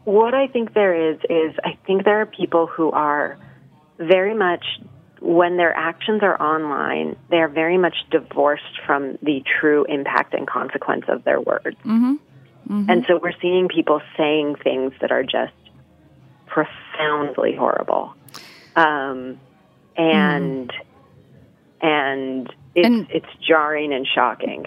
what 0.06 0.34
I 0.34 0.46
think 0.46 0.72
there 0.72 1.10
is 1.12 1.18
is 1.28 1.54
I 1.62 1.76
think 1.86 2.04
there 2.04 2.20
are 2.20 2.26
people 2.26 2.66
who 2.66 2.90
are 2.92 3.36
very 3.98 4.34
much 4.34 4.64
when 5.20 5.56
their 5.56 5.76
actions 5.76 6.22
are 6.22 6.40
online, 6.40 7.16
they 7.28 7.38
are 7.38 7.48
very 7.48 7.76
much 7.76 7.96
divorced 8.10 8.80
from 8.86 9.18
the 9.22 9.42
true 9.60 9.84
impact 9.88 10.32
and 10.32 10.46
consequence 10.46 11.04
of 11.08 11.24
their 11.24 11.40
words. 11.40 11.76
Mm-hmm. 11.84 12.14
And 12.88 13.04
so 13.08 13.18
we're 13.22 13.38
seeing 13.40 13.68
people 13.68 14.00
saying 14.16 14.56
things 14.62 14.92
that 15.00 15.10
are 15.10 15.22
just 15.22 15.52
profoundly 16.46 17.56
horrible. 17.56 18.14
Um, 18.76 19.40
and 19.96 20.72
and 21.80 22.54
it's 22.74 22.86
And- 22.86 23.06
it's 23.10 23.26
jarring 23.46 23.92
and 23.92 24.06
shocking. 24.06 24.66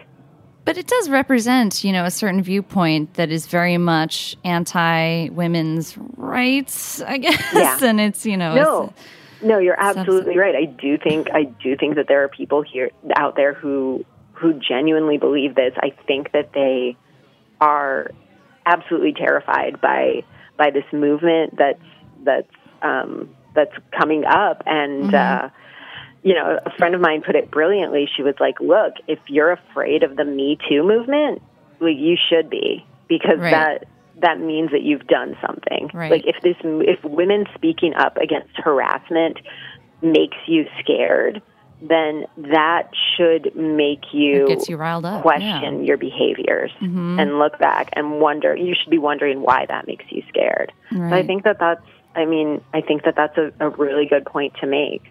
But 0.69 0.77
it 0.77 0.85
does 0.85 1.09
represent, 1.09 1.83
you 1.83 1.91
know, 1.91 2.05
a 2.05 2.11
certain 2.11 2.43
viewpoint 2.43 3.15
that 3.15 3.31
is 3.31 3.47
very 3.47 3.79
much 3.79 4.37
anti 4.43 5.29
women's 5.29 5.97
rights, 6.15 7.01
I 7.01 7.17
guess. 7.25 7.53
Yeah. 7.55 7.79
and 7.81 7.99
it's, 7.99 8.23
you 8.23 8.37
know, 8.37 8.53
No, 8.53 8.93
no, 9.41 9.57
you're 9.57 9.79
absolutely 9.79 10.37
right. 10.37 10.53
I 10.55 10.65
do 10.65 10.99
think 10.99 11.31
I 11.33 11.45
do 11.45 11.75
think 11.75 11.95
that 11.95 12.07
there 12.07 12.23
are 12.23 12.27
people 12.27 12.61
here 12.61 12.91
out 13.15 13.35
there 13.35 13.55
who 13.55 14.05
who 14.33 14.53
genuinely 14.59 15.17
believe 15.17 15.55
this. 15.55 15.73
I 15.77 15.89
think 16.05 16.33
that 16.33 16.53
they 16.53 16.95
are 17.59 18.11
absolutely 18.67 19.13
terrified 19.13 19.81
by 19.81 20.21
by 20.55 20.69
this 20.69 20.85
movement 20.93 21.57
that's 21.57 21.81
that's 22.23 22.53
um, 22.83 23.35
that's 23.55 23.73
coming 23.97 24.23
up 24.23 24.61
and. 24.67 25.15
Uh, 25.15 25.49
you 26.23 26.33
know, 26.33 26.59
a 26.65 26.69
friend 26.77 26.95
of 26.95 27.01
mine 27.01 27.21
put 27.25 27.35
it 27.35 27.49
brilliantly. 27.49 28.09
She 28.15 28.23
was 28.23 28.35
like, 28.39 28.59
"Look, 28.59 28.93
if 29.07 29.19
you're 29.27 29.51
afraid 29.51 30.03
of 30.03 30.15
the 30.15 30.25
Me 30.25 30.57
Too 30.69 30.83
movement, 30.83 31.41
like 31.79 31.97
you 31.97 32.17
should 32.29 32.49
be, 32.49 32.85
because 33.07 33.39
Right. 33.39 33.51
that 33.51 33.85
that 34.21 34.39
means 34.39 34.71
that 34.71 34.81
you've 34.81 35.07
done 35.07 35.37
something. 35.45 35.89
Right. 35.93 36.11
Like 36.11 36.25
if 36.25 36.35
this, 36.43 36.57
if 36.63 37.01
women 37.05 37.45
speaking 37.55 37.93
up 37.93 38.17
against 38.17 38.49
harassment 38.57 39.37
makes 40.01 40.35
you 40.45 40.65
scared, 40.81 41.41
then 41.81 42.25
that 42.35 42.89
should 43.15 43.55
make 43.55 44.11
you 44.11 44.43
It 44.43 44.49
gets 44.49 44.67
you 44.67 44.75
riled 44.75 45.05
up, 45.05 45.21
question 45.21 45.47
yeah. 45.47 45.61
Mm-hmm. 45.61 45.83
your 45.83 45.95
behaviors 45.95 46.71
and 46.81 47.39
look 47.39 47.57
back 47.59 47.91
and 47.93 48.19
wonder. 48.19 48.53
You 48.53 48.75
should 48.75 48.89
be 48.89 48.97
wondering 48.97 49.41
why 49.41 49.65
that 49.69 49.87
makes 49.87 50.03
you 50.09 50.21
scared. 50.27 50.73
So 50.91 51.01
I 51.01 51.25
think 51.25 51.43
that 51.45 51.57
that's. 51.59 51.85
I 52.15 52.25
mean, 52.25 52.59
I 52.73 52.81
think 52.81 53.03
that 53.03 53.15
that's 53.15 53.37
a, 53.37 53.53
a 53.61 53.69
really 53.69 54.05
good 54.07 54.25
point 54.25 54.55
to 54.59 54.67
make. 54.67 55.03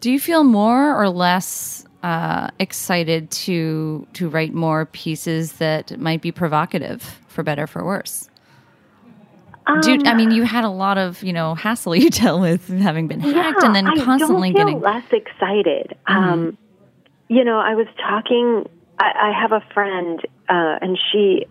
Do 0.00 0.10
you 0.10 0.20
feel 0.20 0.44
more 0.44 0.94
or 0.94 1.08
less 1.08 1.84
uh, 2.02 2.48
excited 2.58 3.30
to 3.30 4.06
to 4.14 4.28
write 4.28 4.54
more 4.54 4.86
pieces 4.86 5.54
that 5.54 5.98
might 5.98 6.22
be 6.22 6.32
provocative, 6.32 7.02
for 7.28 7.42
better 7.42 7.64
or 7.64 7.66
for 7.66 7.84
worse? 7.84 8.30
You, 9.82 10.00
I 10.04 10.14
mean, 10.14 10.30
you 10.30 10.44
had 10.44 10.64
a 10.64 10.70
lot 10.70 10.96
of 10.96 11.22
you 11.24 11.32
know 11.32 11.54
hassle 11.54 11.96
you 12.02 12.10
dealt 12.10 12.40
with 12.40 12.68
having 12.68 13.08
been 13.08 13.20
hacked, 13.20 13.64
and 13.64 13.74
then 13.74 13.86
constantly 14.04 14.52
getting 14.52 14.80
less 14.80 15.04
excited. 15.10 15.96
Um, 16.06 16.56
you 17.28 17.44
know, 17.44 17.58
I 17.58 17.74
was 17.74 17.88
talking. 17.96 18.68
I, 18.98 19.30
I 19.30 19.40
have 19.40 19.52
a 19.52 19.60
friend, 19.74 20.20
uh, 20.48 20.78
and 20.80 20.96
she 21.10 21.46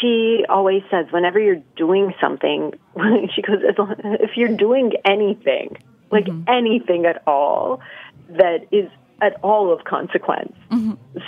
she 0.00 0.44
always 0.48 0.82
says 0.90 1.06
whenever 1.10 1.38
you're 1.38 1.62
doing 1.76 2.14
something, 2.20 2.72
she 3.34 3.42
goes, 3.42 3.58
if 3.62 4.36
you're 4.36 4.56
doing 4.56 4.92
anything, 5.04 5.76
like 6.10 6.28
anything 6.48 7.06
at 7.06 7.22
all, 7.26 7.80
that 8.30 8.66
is 8.70 8.90
at 9.22 9.34
all 9.42 9.72
of 9.72 9.84
consequence, 9.84 10.56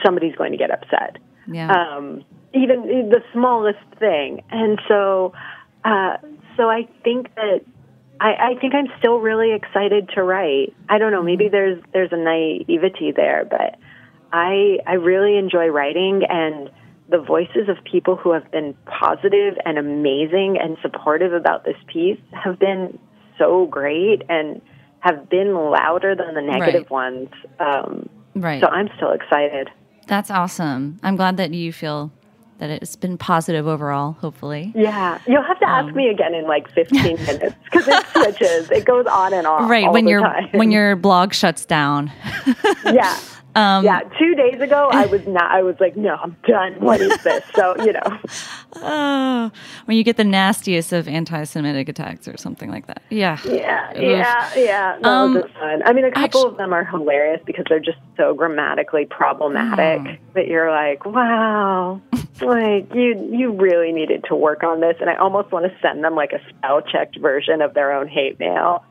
somebody's 0.04 0.34
going 0.36 0.52
to 0.52 0.58
get 0.58 0.70
upset." 0.70 1.18
yeah. 1.46 1.70
um, 1.70 2.24
even 2.54 3.08
the 3.10 3.22
smallest 3.32 3.78
thing. 3.98 4.42
And 4.50 4.80
so, 4.88 5.32
uh, 5.84 6.16
so 6.56 6.68
I 6.68 6.88
think 7.02 7.34
that 7.34 7.62
I, 8.20 8.52
I 8.52 8.60
think 8.60 8.74
I'm 8.74 8.88
still 8.98 9.18
really 9.18 9.52
excited 9.54 10.10
to 10.14 10.22
write. 10.22 10.74
I 10.88 10.98
don't 10.98 11.12
know, 11.12 11.22
maybe 11.22 11.48
there's 11.48 11.82
there's 11.92 12.12
a 12.12 12.16
naivety 12.16 13.12
there, 13.12 13.46
but 13.48 13.78
I 14.32 14.78
I 14.86 14.94
really 14.94 15.36
enjoy 15.36 15.68
writing 15.68 16.22
and 16.28 16.70
the 17.08 17.18
voices 17.18 17.68
of 17.68 17.76
people 17.84 18.16
who 18.16 18.32
have 18.32 18.50
been 18.50 18.74
positive 18.86 19.58
and 19.66 19.76
amazing 19.76 20.56
and 20.58 20.78
supportive 20.80 21.34
about 21.34 21.64
this 21.64 21.76
piece 21.86 22.18
have 22.32 22.58
been 22.58 22.98
so 23.36 23.66
great 23.66 24.22
and 24.30 24.62
have 25.02 25.28
been 25.28 25.54
louder 25.54 26.14
than 26.16 26.34
the 26.34 26.40
negative 26.42 26.86
Right. 26.90 26.90
ones. 26.90 27.28
Um, 27.60 28.08
right. 28.34 28.60
so 28.60 28.68
I'm 28.68 28.88
still 28.96 29.12
excited. 29.12 29.68
That's 30.08 30.30
awesome. 30.30 30.98
I'm 31.02 31.16
glad 31.16 31.36
that 31.36 31.52
you 31.52 31.72
feel 31.72 32.10
that 32.58 32.70
it's 32.70 32.94
been 32.96 33.18
positive 33.18 33.66
overall. 33.66 34.12
Hopefully. 34.20 34.72
Yeah, 34.74 35.18
you'll 35.26 35.42
have 35.42 35.58
to 35.60 35.66
Um, 35.66 35.86
ask 35.88 35.94
me 35.96 36.08
again 36.08 36.34
in 36.34 36.46
like 36.46 36.70
15 36.72 37.02
minutes 37.26 37.56
because 37.64 37.88
it 37.88 38.04
switches. 38.12 38.70
It 38.70 38.84
goes 38.84 39.06
on 39.06 39.32
and 39.34 39.46
off. 39.46 39.68
Right 39.68 39.90
when 39.92 40.06
your 40.06 40.22
when 40.52 40.70
your 40.70 40.94
blog 40.96 41.34
shuts 41.34 41.64
down. 41.66 42.10
yeah, 42.84 43.16
Um, 43.54 43.84
yeah, 43.84 44.00
two 44.18 44.34
days 44.34 44.60
ago 44.60 44.88
I 44.92 45.06
was 45.06 45.26
not. 45.26 45.50
I 45.50 45.62
was 45.62 45.76
like, 45.80 45.96
no, 45.96 46.14
I'm 46.16 46.36
done. 46.46 46.74
What 46.80 47.00
is 47.00 47.16
this? 47.22 47.44
So 47.54 47.74
you 47.84 47.92
know, 47.92 48.18
Oh, 48.76 49.50
when 49.84 49.96
you 49.96 50.04
get 50.04 50.16
the 50.16 50.24
nastiest 50.24 50.92
of 50.92 51.06
anti-Semitic 51.06 51.88
attacks 51.88 52.26
or 52.26 52.36
something 52.36 52.70
like 52.70 52.86
that. 52.86 53.02
Yeah. 53.10 53.38
yeah, 53.44 53.90
Oof. 53.90 54.02
yeah, 54.02 54.50
yeah. 54.56 54.98
That 55.00 55.06
Um, 55.06 55.34
was 55.34 55.44
fun. 55.58 55.82
I 55.84 55.92
mean, 55.92 56.04
a 56.04 56.10
couple 56.10 56.40
actu- 56.40 56.48
of 56.52 56.56
them 56.56 56.72
are 56.72 56.84
hilarious 56.84 57.40
because 57.44 57.66
they're 57.68 57.80
just 57.80 57.98
so 58.16 58.34
grammatically 58.34 59.04
problematic 59.04 60.00
Mm. 60.00 60.18
that 60.34 60.46
you're 60.48 60.70
like, 60.70 61.04
wow, 61.04 62.00
like 62.40 62.92
you 62.94 63.28
you 63.30 63.52
really 63.52 63.92
needed 63.92 64.24
to 64.28 64.34
work 64.36 64.62
on 64.62 64.80
this. 64.80 64.96
And 65.00 65.10
I 65.10 65.16
almost 65.16 65.52
want 65.52 65.66
to 65.66 65.72
send 65.82 66.02
them 66.02 66.14
like 66.14 66.32
a 66.32 66.40
spell 66.48 66.80
checked 66.80 67.18
version 67.18 67.60
of 67.60 67.74
their 67.74 67.92
own 67.92 68.08
hate 68.08 68.38
mail. 68.40 68.84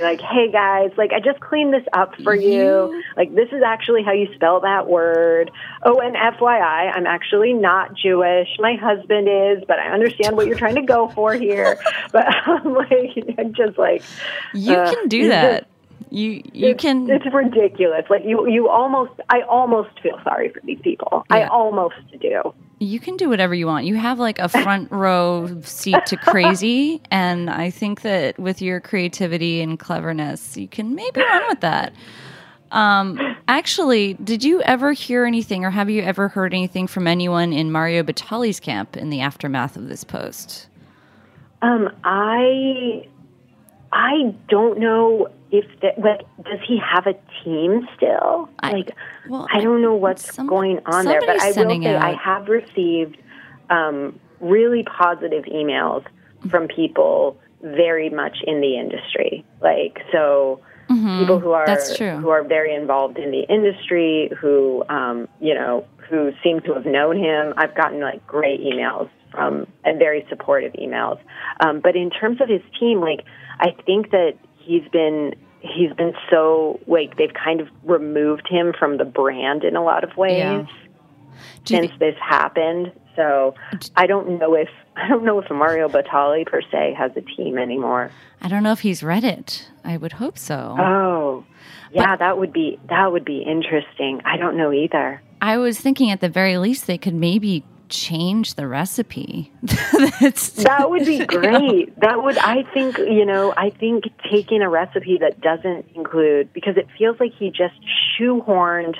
Like, 0.00 0.20
hey 0.20 0.50
guys, 0.50 0.90
like 0.96 1.12
I 1.12 1.20
just 1.20 1.40
cleaned 1.40 1.72
this 1.72 1.84
up 1.92 2.14
for 2.22 2.34
you. 2.34 3.02
Like 3.16 3.34
this 3.34 3.48
is 3.52 3.62
actually 3.64 4.02
how 4.02 4.12
you 4.12 4.28
spell 4.34 4.60
that 4.60 4.88
word. 4.88 5.50
Oh, 5.82 6.00
and 6.00 6.14
FYI, 6.14 6.92
I'm 6.94 7.06
actually 7.06 7.52
not 7.52 7.94
Jewish. 7.94 8.48
My 8.58 8.76
husband 8.76 9.28
is, 9.28 9.64
but 9.66 9.78
I 9.78 9.88
understand 9.88 10.36
what 10.36 10.46
you're 10.46 10.58
trying 10.58 10.76
to 10.76 10.82
go 10.82 11.08
for 11.08 11.34
here. 11.34 11.78
But 12.12 12.26
I'm 12.46 12.72
like, 12.74 13.16
I'm 13.38 13.52
just 13.54 13.78
like, 13.78 14.02
You 14.54 14.76
Uh, 14.76 14.90
can 14.92 15.08
do 15.08 15.28
that. 15.28 15.66
You 16.10 16.42
you 16.52 16.68
it's, 16.68 16.82
can 16.82 17.10
It's 17.10 17.26
ridiculous. 17.32 18.04
Like 18.08 18.22
you, 18.24 18.48
you 18.48 18.68
almost. 18.68 19.12
I 19.28 19.42
almost 19.42 19.98
feel 20.00 20.18
sorry 20.22 20.50
for 20.50 20.60
these 20.64 20.78
people. 20.80 21.24
I 21.30 21.44
almost 21.44 21.96
do. 22.20 22.54
You 22.78 23.00
can 23.00 23.16
do 23.16 23.28
whatever 23.28 23.54
you 23.54 23.66
want. 23.66 23.86
You 23.86 23.94
have 23.96 24.18
like 24.18 24.38
a 24.38 24.48
front 24.48 24.90
row 24.90 25.60
seat 25.62 26.04
to 26.06 26.16
crazy, 26.16 27.00
and 27.10 27.48
I 27.48 27.70
think 27.70 28.02
that 28.02 28.38
with 28.38 28.60
your 28.60 28.80
creativity 28.80 29.60
and 29.60 29.78
cleverness, 29.78 30.56
you 30.56 30.68
can 30.68 30.94
maybe 30.94 31.20
run 31.20 31.42
with 31.48 31.60
that. 31.60 31.92
Um, 32.72 33.36
actually, 33.48 34.14
did 34.14 34.44
you 34.44 34.60
ever 34.62 34.92
hear 34.92 35.24
anything, 35.24 35.64
or 35.64 35.70
have 35.70 35.88
you 35.88 36.02
ever 36.02 36.28
heard 36.28 36.52
anything 36.52 36.86
from 36.86 37.06
anyone 37.06 37.52
in 37.52 37.72
Mario 37.72 38.02
Batali's 38.02 38.60
camp 38.60 38.96
in 38.96 39.08
the 39.08 39.20
aftermath 39.20 39.76
of 39.76 39.88
this 39.88 40.04
post? 40.04 40.68
Um, 41.62 41.90
I, 42.04 43.06
I 43.92 44.34
don't 44.48 44.78
know 44.78 45.28
if 45.58 45.80
that. 45.80 45.98
Like, 45.98 46.20
does 46.44 46.60
he 46.66 46.78
have 46.78 47.06
a 47.06 47.14
team 47.44 47.88
still? 47.96 48.48
I- 48.60 48.72
like, 48.72 48.90
well, 49.28 49.46
I 49.52 49.60
don't 49.60 49.82
know 49.82 49.94
what's 49.94 50.34
some- 50.34 50.46
going 50.46 50.80
on 50.86 51.04
there. 51.04 51.20
But 51.20 51.40
I 51.40 51.48
will 51.52 51.82
say 51.82 51.96
I 51.96 52.12
have 52.14 52.48
received 52.48 53.16
um, 53.70 54.18
really 54.40 54.82
positive 54.84 55.44
emails 55.44 56.04
from 56.50 56.68
people 56.68 57.36
very 57.62 58.10
much 58.10 58.38
in 58.46 58.60
the 58.60 58.76
industry. 58.78 59.44
Like, 59.60 59.98
so. 60.12 60.60
people 60.88 61.40
who 61.40 61.50
are 61.50 61.66
Mm-hmm. 61.66 61.74
That's 61.74 61.96
true. 61.96 62.16
who 62.18 62.28
are 62.28 62.44
very 62.44 62.72
involved 62.72 63.18
in 63.18 63.32
the 63.32 63.40
industry 63.48 64.30
who 64.40 64.84
um, 64.88 65.26
you 65.40 65.52
know 65.52 65.84
who 66.08 66.30
seem 66.44 66.60
to 66.60 66.72
have 66.74 66.86
known 66.86 67.16
him 67.18 67.52
i've 67.56 67.74
gotten 67.74 67.98
like 67.98 68.24
great 68.24 68.60
emails 68.60 69.08
from 69.32 69.66
and 69.84 69.98
very 69.98 70.24
supportive 70.28 70.72
emails 70.74 71.18
um, 71.58 71.80
but 71.80 71.96
in 71.96 72.08
terms 72.10 72.40
of 72.40 72.48
his 72.48 72.62
team 72.78 73.00
like 73.00 73.24
i 73.58 73.74
think 73.84 74.12
that 74.12 74.34
he's 74.58 74.86
been 74.92 75.34
he's 75.74 75.92
been 75.94 76.14
so 76.30 76.80
like 76.86 77.16
they've 77.16 77.34
kind 77.34 77.60
of 77.60 77.68
removed 77.84 78.46
him 78.48 78.72
from 78.78 78.96
the 78.98 79.04
brand 79.04 79.64
in 79.64 79.76
a 79.76 79.82
lot 79.82 80.04
of 80.04 80.16
ways 80.16 80.38
Yeah. 80.38 80.66
Since 81.66 81.90
thi- 81.92 81.98
this 81.98 82.16
happened 82.20 82.92
so 83.14 83.54
i 83.96 84.06
don't 84.06 84.38
know 84.38 84.54
if 84.54 84.68
i 84.96 85.08
don't 85.08 85.24
know 85.24 85.38
if 85.40 85.50
mario 85.50 85.88
batali 85.88 86.46
per 86.46 86.60
se 86.62 86.94
has 86.96 87.12
a 87.16 87.22
team 87.22 87.58
anymore 87.58 88.10
I 88.38 88.48
don't 88.48 88.62
know 88.62 88.72
if 88.72 88.80
he's 88.80 89.02
read 89.02 89.24
it. 89.24 89.70
I 89.82 89.96
would 89.96 90.12
hope 90.12 90.36
so. 90.36 90.76
Oh, 90.78 91.44
yeah, 91.90 92.14
that 92.16 92.36
would 92.36 92.52
be 92.52 92.78
that 92.90 93.10
would 93.10 93.24
be 93.24 93.38
interesting. 93.38 94.20
I 94.26 94.36
don't 94.36 94.58
know 94.58 94.72
either. 94.72 95.22
I 95.40 95.56
was 95.56 95.80
thinking 95.80 96.10
at 96.10 96.20
the 96.20 96.28
very 96.28 96.58
least 96.58 96.86
they 96.86 96.98
could 96.98 97.14
maybe 97.14 97.64
change 97.88 98.54
the 98.54 98.66
recipe. 98.66 99.52
That's 100.20 100.50
That 100.50 100.90
would 100.90 101.04
be 101.04 101.24
great. 101.26 101.98
That 102.00 102.22
would 102.22 102.38
I 102.38 102.62
think, 102.74 102.98
you 102.98 103.24
know, 103.24 103.52
I 103.56 103.70
think 103.70 104.04
taking 104.30 104.62
a 104.62 104.68
recipe 104.68 105.18
that 105.20 105.40
doesn't 105.40 105.86
include 105.94 106.52
because 106.52 106.76
it 106.76 106.86
feels 106.98 107.18
like 107.20 107.32
he 107.38 107.50
just 107.50 107.74
shoehorned 108.18 108.96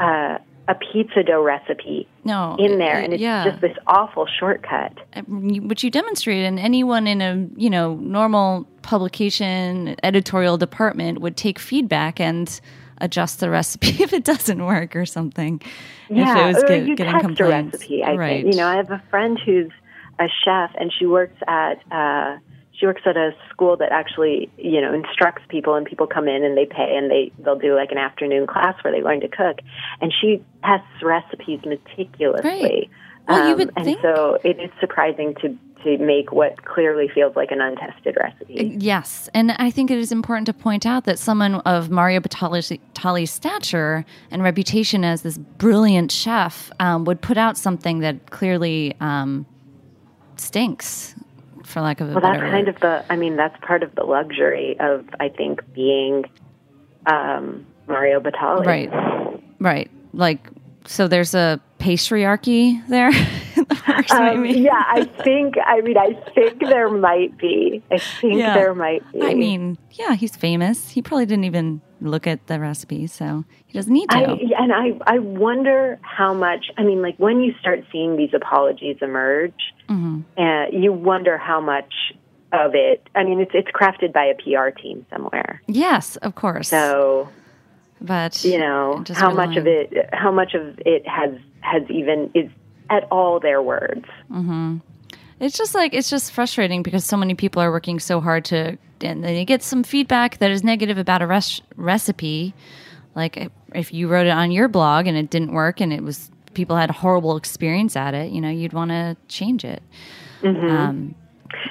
uh, 0.00 0.38
a 0.68 0.74
pizza 0.74 1.22
dough 1.22 1.42
recipe 1.42 2.06
no 2.24 2.54
in 2.58 2.78
there 2.78 3.00
and 3.00 3.14
it's 3.14 3.22
yeah. 3.22 3.42
just 3.42 3.60
this 3.62 3.76
awful 3.86 4.26
shortcut. 4.26 4.92
which 5.26 5.82
you 5.82 5.90
demonstrated 5.90 6.44
and 6.44 6.58
anyone 6.58 7.06
in 7.06 7.22
a 7.22 7.48
you 7.56 7.70
know 7.70 7.94
normal 7.94 8.68
publication 8.82 9.96
editorial 10.02 10.58
department 10.58 11.20
would 11.20 11.38
take 11.38 11.58
feedback 11.58 12.20
and 12.20 12.60
adjust 13.00 13.40
the 13.40 13.50
recipe 13.50 13.88
if 14.02 14.12
it 14.12 14.24
doesn't 14.24 14.64
work 14.64 14.96
or 14.96 15.06
something 15.06 15.60
Yeah, 16.08 16.32
if 16.32 16.38
it 16.38 16.46
was 16.54 16.64
or 16.64 16.68
get- 16.68 16.86
you 16.86 16.96
getting 16.96 17.12
test 17.12 17.24
complaints 17.24 17.74
a 17.76 17.78
recipe. 17.78 18.02
I 18.04 18.14
right 18.14 18.42
think 18.42 18.54
you 18.54 18.60
know 18.60 18.66
I 18.66 18.76
have 18.76 18.90
a 18.90 19.02
friend 19.10 19.38
who's 19.44 19.70
a 20.20 20.26
chef, 20.44 20.70
and 20.78 20.92
she 20.96 21.06
works 21.06 21.36
at 21.46 21.74
uh, 21.92 22.38
she 22.72 22.86
works 22.86 23.02
at 23.06 23.16
a 23.16 23.30
school 23.50 23.76
that 23.76 23.92
actually 23.92 24.50
you 24.58 24.80
know 24.80 24.92
instructs 24.92 25.42
people, 25.48 25.74
and 25.74 25.86
people 25.86 26.06
come 26.08 26.26
in 26.28 26.44
and 26.44 26.56
they 26.56 26.66
pay, 26.66 26.96
and 26.96 27.08
they 27.10 27.30
they'll 27.38 27.58
do 27.58 27.74
like 27.76 27.92
an 27.92 27.98
afternoon 27.98 28.46
class 28.46 28.74
where 28.82 28.92
they 28.92 29.02
learn 29.02 29.20
to 29.20 29.28
cook, 29.28 29.58
and 30.00 30.12
she 30.20 30.42
tests 30.64 30.86
recipes 31.02 31.60
meticulously. 31.64 32.50
Right. 32.50 32.90
Well, 33.28 33.48
you 33.50 33.56
would 33.56 33.70
and 33.76 33.84
think- 33.84 34.00
so 34.00 34.38
it 34.42 34.58
is 34.58 34.70
surprising 34.80 35.34
to 35.42 35.56
to 35.84 35.98
make 35.98 36.32
what 36.32 36.64
clearly 36.64 37.08
feels 37.08 37.36
like 37.36 37.50
an 37.50 37.60
untested 37.60 38.16
recipe. 38.16 38.76
Yes, 38.78 39.28
and 39.34 39.52
I 39.52 39.70
think 39.70 39.90
it 39.90 39.98
is 39.98 40.12
important 40.12 40.46
to 40.46 40.52
point 40.52 40.86
out 40.86 41.04
that 41.04 41.18
someone 41.18 41.56
of 41.56 41.90
Mario 41.90 42.20
Batali's, 42.20 43.30
stature 43.30 44.04
and 44.30 44.42
reputation 44.42 45.04
as 45.04 45.22
this 45.22 45.38
brilliant 45.38 46.10
chef 46.10 46.70
um, 46.80 47.04
would 47.04 47.20
put 47.20 47.36
out 47.36 47.56
something 47.56 48.00
that 48.00 48.30
clearly 48.30 48.94
um, 49.00 49.46
stinks, 50.36 51.14
for 51.64 51.80
lack 51.80 52.00
of 52.00 52.10
a 52.10 52.12
Well, 52.14 52.22
that's 52.22 52.40
kind 52.40 52.68
of 52.68 52.80
the. 52.80 53.04
I 53.10 53.16
mean, 53.16 53.36
that's 53.36 53.56
part 53.64 53.82
of 53.82 53.94
the 53.94 54.04
luxury 54.04 54.78
of 54.80 55.06
I 55.20 55.28
think 55.28 55.60
being 55.72 56.24
um, 57.06 57.66
Mario 57.86 58.20
Batali. 58.20 58.66
right, 58.66 59.42
right. 59.60 59.90
Like, 60.12 60.48
so 60.86 61.06
there's 61.06 61.34
a 61.34 61.60
patriarchy 61.78 62.86
there. 62.88 63.12
first 63.96 64.10
Um, 64.12 64.42
maybe? 64.42 64.60
yeah, 64.60 64.82
I 64.86 65.04
think. 65.24 65.54
I 65.64 65.80
mean, 65.80 65.96
I 65.98 66.12
think 66.34 66.60
there 66.60 66.88
might 66.90 67.36
be. 67.38 67.82
I 67.90 67.98
think 67.98 68.38
Yeah. 68.38 68.54
there 68.54 68.74
might 68.74 69.02
be. 69.12 69.22
I 69.22 69.34
mean, 69.34 69.78
yeah, 69.92 70.14
he's 70.14 70.36
famous. 70.36 70.90
He 70.90 71.02
probably 71.02 71.26
didn't 71.26 71.44
even 71.44 71.80
look 72.00 72.26
at 72.26 72.46
the 72.46 72.60
recipe, 72.60 73.06
so 73.08 73.44
he 73.66 73.72
doesn't 73.78 73.92
need 73.92 74.08
to. 74.10 74.16
I, 74.18 74.22
and 74.58 74.72
I, 74.72 74.98
I 75.06 75.18
wonder 75.18 75.98
how 76.02 76.32
much. 76.34 76.66
I 76.76 76.82
mean, 76.84 77.02
like 77.02 77.16
when 77.18 77.40
you 77.40 77.54
start 77.60 77.84
seeing 77.90 78.16
these 78.16 78.30
apologies 78.34 78.96
emerge, 79.02 79.54
Mm-hmm. 79.88 80.20
uh, 80.40 80.66
you 80.70 80.92
wonder 80.92 81.38
how 81.38 81.60
much 81.60 81.92
of 82.52 82.74
it. 82.74 83.06
I 83.14 83.24
mean, 83.24 83.40
it's 83.40 83.52
it's 83.54 83.68
crafted 83.70 84.12
by 84.12 84.24
a 84.24 84.34
PR 84.34 84.68
team 84.68 85.06
somewhere. 85.10 85.62
yes, 85.66 86.16
of 86.16 86.34
course. 86.34 86.68
So 86.68 87.28
but 88.00 88.44
you 88.44 88.58
know 88.58 89.02
how 89.14 89.32
much 89.34 89.56
of 89.56 89.66
it, 89.66 89.92
how 90.12 90.30
much 90.30 90.54
of 90.54 90.78
it 90.86 91.06
has 91.08 91.30
has 91.60 91.82
even 91.90 92.30
is 92.34 92.48
at 92.90 93.06
all 93.10 93.40
their 93.40 93.60
words. 93.62 94.04
It's 95.40 95.56
just 95.56 95.74
like 95.74 95.94
it's 95.94 96.10
just 96.10 96.32
frustrating 96.32 96.82
because 96.82 97.04
so 97.04 97.16
many 97.16 97.34
people 97.34 97.62
are 97.62 97.70
working 97.70 98.00
so 98.00 98.20
hard 98.20 98.44
to, 98.46 98.76
and 99.00 99.22
then 99.22 99.36
you 99.36 99.44
get 99.44 99.62
some 99.62 99.84
feedback 99.84 100.38
that 100.38 100.50
is 100.50 100.64
negative 100.64 100.98
about 100.98 101.22
a 101.22 101.26
res- 101.28 101.62
recipe. 101.76 102.54
Like 103.14 103.50
if 103.74 103.92
you 103.92 104.08
wrote 104.08 104.26
it 104.26 104.30
on 104.30 104.50
your 104.50 104.66
blog 104.68 105.06
and 105.06 105.16
it 105.16 105.30
didn't 105.30 105.52
work, 105.52 105.80
and 105.80 105.92
it 105.92 106.02
was 106.02 106.30
people 106.54 106.74
had 106.76 106.90
a 106.90 106.92
horrible 106.92 107.36
experience 107.36 107.94
at 107.94 108.14
it, 108.14 108.32
you 108.32 108.40
know, 108.40 108.48
you'd 108.50 108.72
want 108.72 108.90
to 108.90 109.16
change 109.28 109.64
it. 109.64 109.80
Um, 110.42 111.14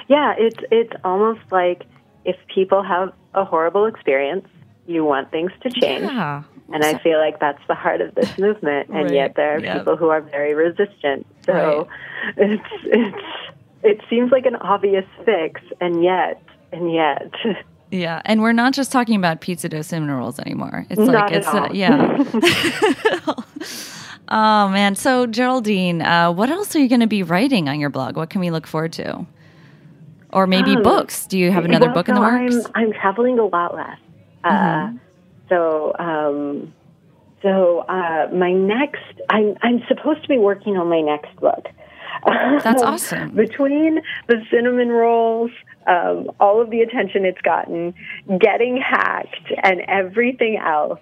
Yeah, 0.08 0.34
it's 0.38 0.56
it's 0.70 0.92
almost 1.04 1.40
like 1.50 1.84
if 2.24 2.36
people 2.54 2.82
have 2.82 3.12
a 3.34 3.44
horrible 3.44 3.84
experience, 3.86 4.46
you 4.86 5.04
want 5.04 5.30
things 5.30 5.52
to 5.62 5.70
change. 5.70 6.04
yeah, 6.04 6.42
And 6.70 6.84
I 6.84 6.98
feel 6.98 7.18
like 7.18 7.40
that's 7.40 7.62
the 7.66 7.74
heart 7.74 8.02
of 8.02 8.14
this 8.14 8.36
movement, 8.38 8.88
and 8.88 9.04
Right, 9.04 9.14
yet 9.14 9.34
there 9.36 9.56
are 9.56 9.60
yeah. 9.60 9.78
people 9.78 9.96
who 9.96 10.08
are 10.08 10.20
very 10.20 10.54
resistant. 10.54 11.26
So 11.46 11.88
it's 12.36 12.62
it's 12.84 13.24
it 13.82 14.00
seems 14.10 14.30
like 14.30 14.44
an 14.44 14.56
obvious 14.56 15.06
fix, 15.24 15.62
and 15.80 16.04
yet 16.04 16.42
and 16.72 16.92
yet 16.92 17.32
yeah, 17.90 18.20
and 18.24 18.42
we're 18.42 18.52
not 18.52 18.74
just 18.74 18.92
talking 18.92 19.16
about 19.16 19.40
pizza 19.40 19.68
dough 19.68 19.82
cinnamon 19.82 20.14
rolls 20.14 20.38
anymore. 20.38 20.84
It's 20.90 21.00
Not 21.00 21.30
like 21.30 21.32
it's 21.32 21.46
uh, 21.46 21.68
yeah. 21.72 22.22
oh 24.28 24.68
man, 24.68 24.94
so 24.94 25.26
Geraldine, 25.26 26.02
uh, 26.02 26.30
what 26.30 26.50
else 26.50 26.76
are 26.76 26.80
you 26.80 26.88
going 26.88 27.00
to 27.00 27.06
be 27.06 27.22
writing 27.22 27.68
on 27.68 27.80
your 27.80 27.90
blog? 27.90 28.16
What 28.16 28.30
can 28.30 28.40
we 28.40 28.50
look 28.50 28.66
forward 28.66 28.92
to? 28.94 29.24
Or 30.30 30.46
maybe 30.46 30.76
books. 30.76 31.26
Do 31.26 31.38
you 31.38 31.50
have 31.50 31.64
another 31.64 31.86
well, 31.86 31.94
book 31.94 32.08
in 32.10 32.14
the 32.14 32.20
works? 32.20 32.54
Mm-hmm. 32.54 32.72
I'm 32.74 32.84
I'm 32.88 32.92
traveling 32.92 33.38
a 33.38 33.46
lot 33.46 33.74
less. 33.74 33.98
Uh, 34.44 34.90
so 35.48 35.94
um, 35.98 36.72
so 37.42 37.80
uh, 37.88 38.28
my 38.32 38.52
next 38.52 39.02
I'm 39.30 39.56
I'm 39.62 39.82
supposed 39.88 40.22
to 40.22 40.28
be 40.28 40.38
working 40.38 40.76
on 40.76 40.88
my 40.88 41.00
next 41.00 41.34
book. 41.36 41.66
That's 42.24 42.82
awesome. 42.82 43.34
Between 43.34 44.00
the 44.26 44.42
cinnamon 44.50 44.88
rolls, 44.88 45.50
um, 45.86 46.30
all 46.40 46.60
of 46.60 46.70
the 46.70 46.80
attention 46.80 47.24
it's 47.24 47.40
gotten, 47.42 47.94
getting 48.40 48.76
hacked, 48.76 49.52
and 49.62 49.82
everything 49.86 50.56
else, 50.56 50.98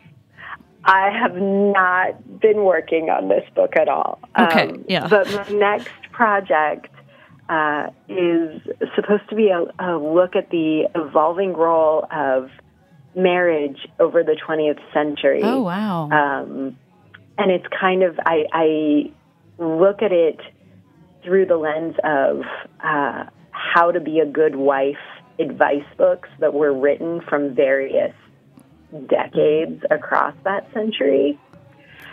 I 0.85 1.11
have 1.11 1.37
not 1.37 2.41
been 2.41 2.65
working 2.65 3.09
on 3.09 3.29
this 3.29 3.45
book 3.55 3.77
at 3.77 3.89
all. 3.89 4.21
Okay, 4.39 4.69
Um, 4.69 4.85
yeah. 4.89 5.09
But 5.09 5.33
my 5.33 5.49
next 5.59 5.91
project 6.13 6.89
uh, 7.49 7.89
is 8.09 8.61
supposed 8.95 9.29
to 9.31 9.37
be 9.37 9.49
a, 9.49 9.65
a 9.79 9.97
look 9.97 10.37
at 10.37 10.51
the 10.51 10.87
evolving 10.95 11.55
role 11.55 12.07
of 12.13 12.51
marriage 13.17 13.79
over 13.99 14.23
the 14.23 14.37
20th 14.47 14.81
century. 14.93 15.41
Oh, 15.43 15.63
wow. 15.63 16.11
Um, 16.11 16.77
and 17.39 17.51
it's 17.51 17.67
kind 17.69 18.03
of, 18.03 18.19
I, 18.25 18.45
I 18.53 19.13
look 19.59 20.03
at 20.03 20.13
it 20.13 20.39
through 21.25 21.47
the 21.47 21.57
lens 21.57 21.97
of 22.05 22.43
uh, 22.85 23.25
how 23.51 23.91
to 23.91 24.01
be 24.01 24.21
a 24.21 24.27
good 24.27 24.55
wife 24.55 24.97
advice 25.39 25.85
books 25.97 26.29
that 26.41 26.55
were 26.55 26.73
written 26.73 27.21
from 27.29 27.55
various 27.55 28.15
decades 29.09 29.83
across 29.91 30.35
that 30.45 30.73
century. 30.73 31.39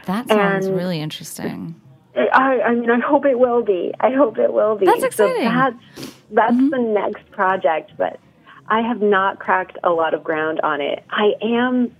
that 0.05 0.27
sounds 0.27 0.65
and- 0.65 0.75
really 0.75 0.99
interesting. 0.99 1.79
I, 2.15 2.61
I 2.61 2.75
mean, 2.75 2.91
I 2.91 2.99
hope 2.99 3.25
it 3.25 3.39
will 3.39 3.63
be. 3.63 3.91
I 3.99 4.11
hope 4.11 4.37
it 4.37 4.53
will 4.53 4.75
be. 4.77 4.85
That's 4.85 5.01
exciting. 5.01 5.45
So 5.45 5.49
that's 5.49 6.13
that's 6.29 6.57
the 6.69 6.77
next 6.77 7.31
project, 7.31 7.93
but 7.97 8.19
I 8.67 8.81
have 8.81 9.01
not 9.01 9.39
cracked 9.39 9.77
a 9.83 9.89
lot 9.89 10.13
of 10.13 10.23
ground 10.23 10.61
on 10.61 10.81
it. 10.81 11.03
I 11.09 11.33
am. 11.41 11.95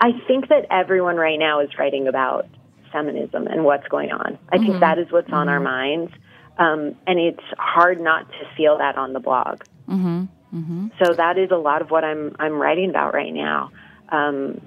I 0.00 0.12
think 0.26 0.48
that 0.48 0.66
everyone 0.70 1.16
right 1.16 1.38
now 1.38 1.60
is 1.60 1.70
writing 1.78 2.08
about 2.08 2.46
feminism 2.90 3.46
and 3.46 3.64
what's 3.64 3.86
going 3.88 4.10
on. 4.12 4.38
I 4.50 4.58
think 4.58 4.80
that 4.80 4.98
is 4.98 5.10
what's 5.10 5.30
on 5.32 5.48
our 5.48 5.60
minds, 5.60 6.12
um, 6.58 6.96
and 7.06 7.18
it's 7.18 7.42
hard 7.58 8.00
not 8.00 8.26
to 8.28 8.56
feel 8.56 8.78
that 8.78 8.96
on 8.96 9.12
the 9.12 9.20
blog. 9.20 9.62
Mm-hmm. 9.88 10.88
So 11.02 11.14
that 11.14 11.38
is 11.38 11.50
a 11.50 11.56
lot 11.56 11.82
of 11.82 11.90
what 11.90 12.04
I'm 12.04 12.34
I'm 12.38 12.54
writing 12.54 12.90
about 12.90 13.14
right 13.14 13.32
now, 13.32 13.70
um, 14.08 14.60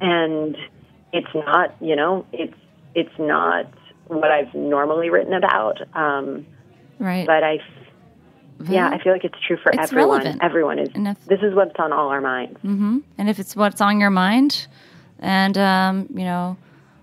and 0.00 0.56
it's 1.12 1.34
not 1.34 1.74
you 1.80 1.96
know 1.96 2.24
it's 2.32 2.54
it's 2.94 3.18
not 3.18 3.66
what 4.06 4.30
I've 4.30 4.54
normally 4.54 5.10
written 5.10 5.32
about, 5.32 5.78
um, 5.96 6.46
Right. 6.98 7.26
but 7.26 7.42
I 7.42 7.58
yeah 8.68 8.88
I 8.90 8.98
feel 9.02 9.12
like 9.12 9.24
it's 9.24 9.38
true 9.46 9.56
for 9.62 9.70
It's 9.72 9.92
everyone. 9.92 10.18
relevant. 10.20 10.42
Everyone 10.42 10.78
is. 10.78 10.88
If- 10.94 11.24
this 11.26 11.40
is 11.42 11.54
what's 11.54 11.78
on 11.78 11.92
all 11.92 12.08
our 12.08 12.20
minds. 12.20 12.58
and 12.62 13.02
if 13.18 13.38
it's 13.38 13.54
what's 13.56 13.80
on 13.80 14.00
your 14.00 14.10
mind, 14.10 14.66
and 15.18 15.56
um, 15.58 16.06
you 16.14 16.24
know, 16.24 16.56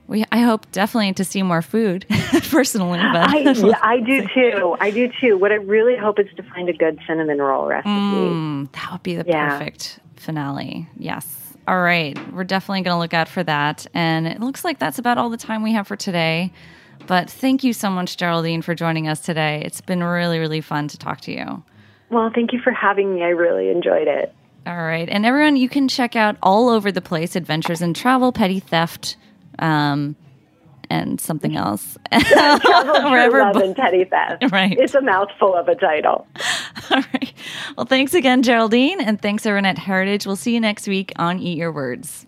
we 0.07 0.25
I 0.31 0.39
hope 0.39 0.69
definitely 0.71 1.13
to 1.13 1.23
see 1.23 1.41
more 1.43 1.61
food 1.61 2.05
personally. 2.51 2.99
But 2.99 3.29
I, 3.29 3.37
yeah, 3.51 3.79
I 3.81 3.99
do 3.99 4.27
too. 4.33 4.75
I 4.79 4.91
do 4.91 5.11
too. 5.21 5.37
What 5.37 5.51
I 5.51 5.55
really 5.55 5.95
hope 5.97 6.19
is 6.19 6.27
to 6.37 6.43
find 6.43 6.67
a 6.69 6.73
good 6.73 6.99
cinnamon 7.07 7.37
roll 7.39 7.67
recipe. 7.67 7.89
Mm, 7.89 8.71
that 8.73 8.91
would 8.91 9.03
be 9.03 9.15
the 9.15 9.25
Yeah. 9.27 9.49
perfect 9.57 9.99
finale. 10.17 10.87
Yes. 10.97 11.35
All 11.67 11.81
right. 11.81 12.17
We're 12.33 12.43
definitely 12.45 12.81
going 12.81 12.95
to 12.95 12.99
look 12.99 13.13
out 13.13 13.29
for 13.29 13.43
that. 13.43 13.85
And 13.93 14.25
it 14.27 14.39
looks 14.39 14.65
like 14.65 14.79
that's 14.79 14.97
about 14.97 15.19
all 15.19 15.29
the 15.29 15.37
time 15.37 15.61
we 15.61 15.73
have 15.73 15.87
for 15.87 15.95
today. 15.95 16.51
But 17.09 17.27
thank 17.27 17.63
you 17.63 17.73
so 17.73 17.89
much, 17.89 18.17
Geraldine, 18.17 18.61
for 18.61 18.75
joining 18.75 19.07
us 19.07 19.19
today. 19.19 19.63
It's 19.65 19.81
been 19.81 20.03
really, 20.03 20.37
really 20.37 20.61
fun 20.61 20.87
to 20.89 20.97
talk 20.97 21.21
to 21.21 21.31
you. 21.31 21.63
Well, 22.11 22.29
thank 22.35 22.53
you 22.53 22.59
for 22.59 22.71
having 22.71 23.15
me. 23.15 23.23
I 23.23 23.29
really 23.29 23.71
enjoyed 23.71 24.07
it. 24.07 24.31
All 24.67 24.77
right. 24.77 25.09
And 25.09 25.25
everyone, 25.25 25.55
you 25.55 25.69
can 25.69 25.87
check 25.87 26.15
out 26.15 26.37
all 26.43 26.69
over 26.69 26.91
the 26.91 27.01
place 27.01 27.35
Adventures 27.35 27.81
in 27.81 27.95
Travel, 27.95 28.31
Petty 28.31 28.59
Theft, 28.59 29.17
um, 29.57 30.15
and 30.91 31.19
something 31.19 31.55
else. 31.55 31.97
Wherever 32.11 33.39
love 33.39 33.53
bo- 33.55 33.61
and 33.61 33.75
petty 33.75 34.03
theft. 34.03 34.43
Right. 34.51 34.77
It's 34.77 34.93
a 34.93 35.01
mouthful 35.01 35.55
of 35.55 35.67
a 35.67 35.73
title. 35.73 36.27
All 36.91 37.01
right. 37.11 37.33
Well, 37.75 37.87
thanks 37.87 38.13
again, 38.13 38.43
Geraldine. 38.43 39.01
And 39.01 39.19
thanks, 39.19 39.47
everyone 39.47 39.65
at 39.65 39.79
Heritage. 39.79 40.27
We'll 40.27 40.35
see 40.35 40.53
you 40.53 40.59
next 40.59 40.87
week 40.87 41.11
on 41.15 41.39
Eat 41.39 41.57
Your 41.57 41.71
Words. 41.71 42.27